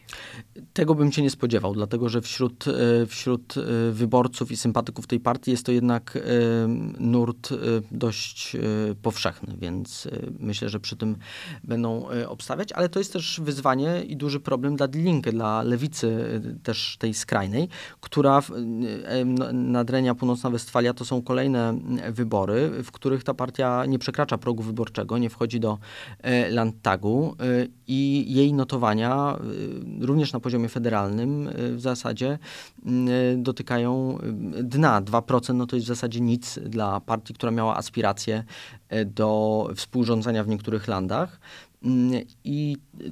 Tego 0.73 0.95
bym 0.95 1.11
się 1.11 1.21
nie 1.21 1.29
spodziewał, 1.29 1.73
dlatego 1.73 2.09
że 2.09 2.21
wśród, 2.21 2.67
y, 2.67 3.05
wśród 3.07 3.57
y, 3.57 3.91
wyborców 3.91 4.51
i 4.51 4.57
sympatyków 4.57 5.07
tej 5.07 5.19
partii 5.19 5.51
jest 5.51 5.65
to 5.65 5.71
jednak 5.71 6.17
nurt 6.99 7.53
dość 7.91 8.57
powszechny, 9.01 9.55
więc 9.57 10.07
myślę, 10.39 10.69
że 10.69 10.79
przy 10.79 10.95
tym 10.95 11.17
będą 11.63 12.07
obstawiać, 12.27 12.71
ale 12.71 12.89
to 12.89 12.99
jest 12.99 13.13
też 13.13 13.41
wyzwanie 13.43 14.03
i 14.03 14.17
duży 14.17 14.39
problem 14.39 14.75
dla 14.75 14.87
Linke, 14.93 15.31
dla 15.31 15.63
lewicy 15.63 16.41
też 16.63 16.97
tej 16.99 17.13
skrajnej, 17.13 17.67
która 18.01 18.41
Nadrenia 19.53 20.15
Północna 20.15 20.49
Westfalia 20.49 20.93
to 20.95 21.05
są 21.05 21.21
kolejne 21.21 21.69
mm, 21.69 22.13
wybory, 22.13 22.83
w 22.83 22.91
których 22.91 23.23
ta 23.23 23.33
partia 23.33 23.85
nie 23.85 23.99
przekracza 23.99 24.37
progu 24.37 24.63
wyborczego, 24.63 25.17
nie 25.17 25.29
wchodzi 25.29 25.59
do 25.59 25.77
e, 26.21 26.49
Landtagu 26.49 27.35
e, 27.39 27.67
i 27.87 28.33
jej 28.33 28.53
notowania 28.53 29.37
e, 30.01 30.05
również 30.05 30.33
na 30.33 30.39
poziomie 30.39 30.69
federalnym 30.69 31.49
w 31.75 31.81
zasadzie 31.81 32.39
mm, 32.85 33.43
dotykają 33.43 34.17
dna. 34.63 35.01
2% 35.01 35.55
no 35.55 35.65
to 35.65 35.75
jest 35.75 35.85
w 35.85 35.87
zasadzie 35.87 36.21
nic 36.21 36.59
dla 36.59 37.01
partii, 37.01 37.33
która 37.33 37.51
miała 37.51 37.77
aspiracje 37.77 38.43
do 39.05 39.69
współrządzenia 39.75 40.43
w 40.43 40.47
niektórych 40.47 40.87
landach. 40.87 41.39
I 42.43 42.77
y, 43.01 43.11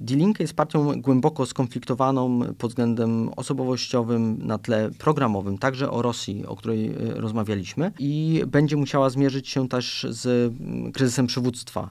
Die 0.00 0.16
Linke 0.16 0.44
jest 0.44 0.54
partią 0.54 1.00
głęboko 1.00 1.46
skonfliktowaną 1.46 2.40
pod 2.58 2.70
względem 2.70 3.28
osobowościowym 3.36 4.46
na 4.46 4.58
tle 4.58 4.90
programowym, 4.98 5.58
także 5.58 5.90
o 5.90 6.02
Rosji, 6.02 6.46
o 6.46 6.56
której 6.56 6.90
y, 6.90 7.14
rozmawialiśmy, 7.14 7.92
i 7.98 8.42
będzie 8.46 8.76
musiała 8.76 9.10
zmierzyć 9.10 9.48
się 9.48 9.68
też 9.68 10.06
z 10.10 10.26
mm, 10.60 10.92
kryzysem 10.92 11.26
przywództwa 11.26 11.84
y, 11.84 11.90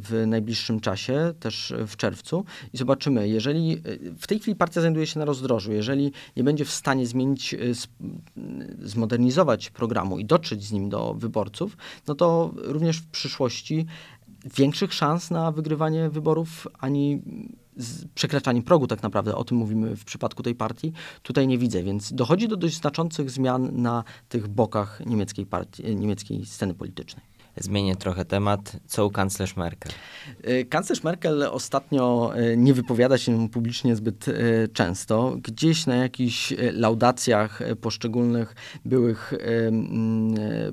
w 0.00 0.24
najbliższym 0.26 0.80
czasie, 0.80 1.34
też 1.40 1.74
w 1.86 1.96
czerwcu. 1.96 2.44
I 2.72 2.76
zobaczymy, 2.76 3.28
jeżeli 3.28 3.82
w 4.18 4.26
tej 4.26 4.38
chwili 4.38 4.56
partia 4.56 4.80
znajduje 4.80 5.06
się 5.06 5.18
na 5.18 5.24
rozdrożu, 5.24 5.72
jeżeli 5.72 6.12
nie 6.36 6.44
będzie 6.44 6.64
w 6.64 6.70
stanie 6.70 7.06
zmienić, 7.06 7.54
zmodernizować 8.82 9.70
programu 9.70 10.18
i 10.18 10.24
dotrzeć 10.24 10.64
z 10.64 10.72
nim 10.72 10.88
do 10.88 11.14
wyborców, 11.14 11.76
no 12.08 12.14
to 12.14 12.50
również 12.56 12.98
w 12.98 13.06
przyszłości 13.06 13.86
większych 14.54 14.94
szans 14.94 15.30
na 15.30 15.52
wygrywanie 15.52 16.10
wyborów, 16.10 16.66
ani 16.78 17.22
przekraczanie 18.14 18.62
progu 18.62 18.86
tak 18.86 19.02
naprawdę, 19.02 19.34
o 19.34 19.44
tym 19.44 19.58
mówimy 19.58 19.96
w 19.96 20.04
przypadku 20.04 20.42
tej 20.42 20.54
partii, 20.54 20.92
tutaj 21.22 21.46
nie 21.46 21.58
widzę, 21.58 21.82
więc 21.82 22.12
dochodzi 22.12 22.48
do 22.48 22.56
dość 22.56 22.76
znaczących 22.76 23.30
zmian 23.30 23.82
na 23.82 24.04
tych 24.28 24.48
bokach 24.48 25.02
niemieckiej, 25.06 25.46
partii, 25.46 25.96
niemieckiej 25.96 26.46
sceny 26.46 26.74
politycznej. 26.74 27.35
Zmienię 27.60 27.96
trochę 27.96 28.24
temat. 28.24 28.76
Co 28.86 29.06
u 29.06 29.10
kanclerz 29.10 29.56
Merkel? 29.56 29.92
Y, 30.48 30.64
kanclerz 30.64 31.04
Merkel 31.04 31.42
ostatnio 31.42 32.32
y, 32.38 32.56
nie 32.56 32.74
wypowiada 32.74 33.18
się 33.18 33.48
publicznie 33.48 33.96
zbyt 33.96 34.28
y, 34.28 34.68
często. 34.72 35.36
Gdzieś 35.42 35.86
na 35.86 35.96
jakichś 35.96 36.54
laudacjach 36.72 37.60
poszczególnych 37.80 38.54
byłych 38.84 39.34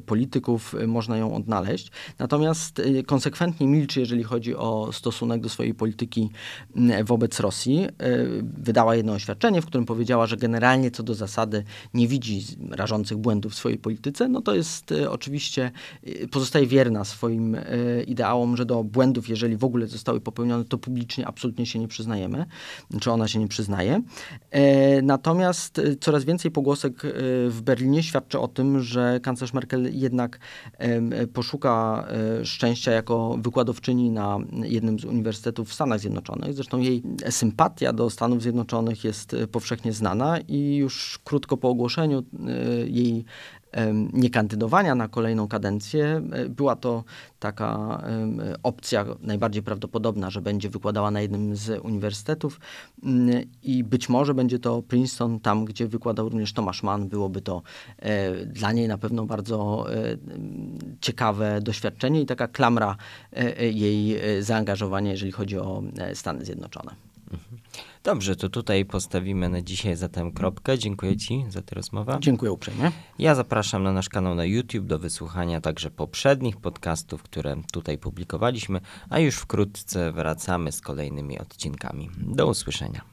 polityków 0.06 0.76
można 0.88 1.17
ją 1.17 1.36
odnaleźć. 1.36 1.91
Natomiast 2.19 2.82
konsekwentnie 3.06 3.67
milczy, 3.67 4.00
jeżeli 4.00 4.24
chodzi 4.24 4.56
o 4.56 4.89
stosunek 4.93 5.41
do 5.41 5.50
swojej 5.50 5.74
polityki 5.74 6.30
wobec 7.06 7.39
Rosji. 7.39 7.88
Wydała 8.41 8.96
jedno 8.96 9.13
oświadczenie, 9.13 9.62
w 9.62 9.65
którym 9.65 9.86
powiedziała, 9.86 10.28
że 10.28 10.38
generalnie 10.38 10.91
co 10.91 11.04
do 11.04 11.15
zasady 11.15 11.63
nie 11.93 12.08
widzi 12.08 12.41
rażących 12.69 13.17
błędów 13.17 13.52
w 13.52 13.56
swojej 13.56 13.78
polityce. 13.78 14.28
No 14.30 14.41
to 14.41 14.56
jest 14.56 14.93
oczywiście, 15.10 15.72
pozostaje 16.32 16.67
wierna 16.73 17.03
swoim 17.05 17.55
e, 17.55 17.62
ideałom, 18.03 18.57
że 18.57 18.65
do 18.65 18.83
błędów, 18.83 19.29
jeżeli 19.29 19.57
w 19.57 19.63
ogóle 19.63 19.88
zostały 19.88 20.21
popełnione, 20.21 20.65
to 20.65 20.77
publicznie 20.77 21.27
absolutnie 21.27 21.65
się 21.65 21.79
nie 21.79 21.88
przyznajemy, 21.88 22.45
czy 23.01 23.12
ona 23.12 23.27
się 23.27 23.39
nie 23.39 23.47
przyznaje. 23.47 24.01
E, 24.51 25.01
natomiast 25.01 25.79
e, 25.79 25.95
coraz 25.95 26.23
więcej 26.23 26.51
pogłosek 26.51 27.01
w 27.49 27.59
Berlinie 27.63 28.03
świadczy 28.03 28.39
o 28.39 28.47
tym, 28.47 28.79
że 28.79 29.19
kanclerz 29.23 29.53
Merkel 29.53 29.95
jednak 29.95 30.39
poszuka 31.33 32.07
szczęścia 32.43 32.91
jako 32.91 33.38
wykładowczyni 33.41 34.09
na 34.09 34.38
jednym 34.63 34.99
z 34.99 35.05
uniwersytetów 35.05 35.69
w 35.69 35.73
Stanach 35.73 35.99
Zjednoczonych. 35.99 36.53
Zresztą 36.53 36.79
jej 36.79 37.03
sympatia 37.29 37.93
do 37.93 38.09
Stanów 38.09 38.41
Zjednoczonych 38.41 39.03
jest 39.03 39.36
powszechnie 39.51 39.93
znana 39.93 40.39
i 40.39 40.75
już 40.75 41.19
krótko 41.23 41.57
po 41.57 41.69
ogłoszeniu 41.69 42.23
jej 42.88 43.25
niekandydowania 44.13 44.95
na 44.95 45.07
kolejną 45.07 45.47
kadencję. 45.47 46.21
Była 46.49 46.75
to 46.75 47.03
taka 47.39 48.01
opcja 48.63 49.05
najbardziej 49.21 49.63
prawdopodobna, 49.63 50.29
że 50.29 50.41
będzie 50.41 50.69
wykładała 50.69 51.12
na 51.12 51.21
jednym 51.21 51.55
z 51.55 51.86
uniwersytetów 51.86 52.59
mm, 53.03 53.43
i 53.63 53.83
być 53.83 54.09
może 54.09 54.33
będzie 54.33 54.59
to 54.59 54.81
Princeton, 54.81 55.39
tam 55.39 55.65
gdzie 55.65 55.88
wykładał 55.88 56.29
również 56.29 56.53
Tomasz 56.53 56.83
Mann. 56.83 57.07
Byłoby 57.07 57.41
to 57.41 57.62
e, 57.99 58.45
dla 58.45 58.71
niej 58.71 58.88
na 58.88 58.97
pewno 58.97 59.25
bardzo 59.25 59.86
e, 59.93 60.17
ciekawe 61.01 61.62
doświadczenie 61.62 62.21
i 62.21 62.25
taka 62.25 62.47
klamra 62.47 62.95
e, 63.32 63.71
jej 63.71 64.19
zaangażowania, 64.43 65.11
jeżeli 65.11 65.32
chodzi 65.32 65.57
o 65.57 65.84
Stany 66.13 66.45
Zjednoczone. 66.45 66.95
Dobrze, 68.04 68.36
to 68.36 68.49
tutaj 68.49 68.86
postawimy 68.86 69.49
na 69.49 69.62
dzisiaj 69.62 69.95
zatem 69.95 70.32
kropkę. 70.32 70.78
Dziękuję 70.78 71.18
Ci 71.18 71.45
za 71.49 71.62
tę 71.62 71.76
rozmowę. 71.76 72.18
Dziękuję 72.22 72.51
uprzejmie. 72.51 72.91
Ja 73.20 73.36
zapraszam 73.36 73.84
na 73.84 73.91
nasz 73.91 74.10
kanał 74.10 74.36
na 74.36 74.45
YouTube 74.45 74.86
do 74.86 74.99
wysłuchania 74.99 75.62
także 75.62 75.91
poprzednich 75.91 76.58
podcastów, 76.58 77.24
które 77.24 77.56
tutaj 77.72 77.97
publikowaliśmy, 77.97 78.80
a 79.10 79.20
już 79.20 79.36
wkrótce 79.36 80.12
wracamy 80.12 80.72
z 80.72 80.82
kolejnymi 80.82 81.39
odcinkami. 81.39 82.10
Do 82.18 82.47
usłyszenia. 82.47 83.12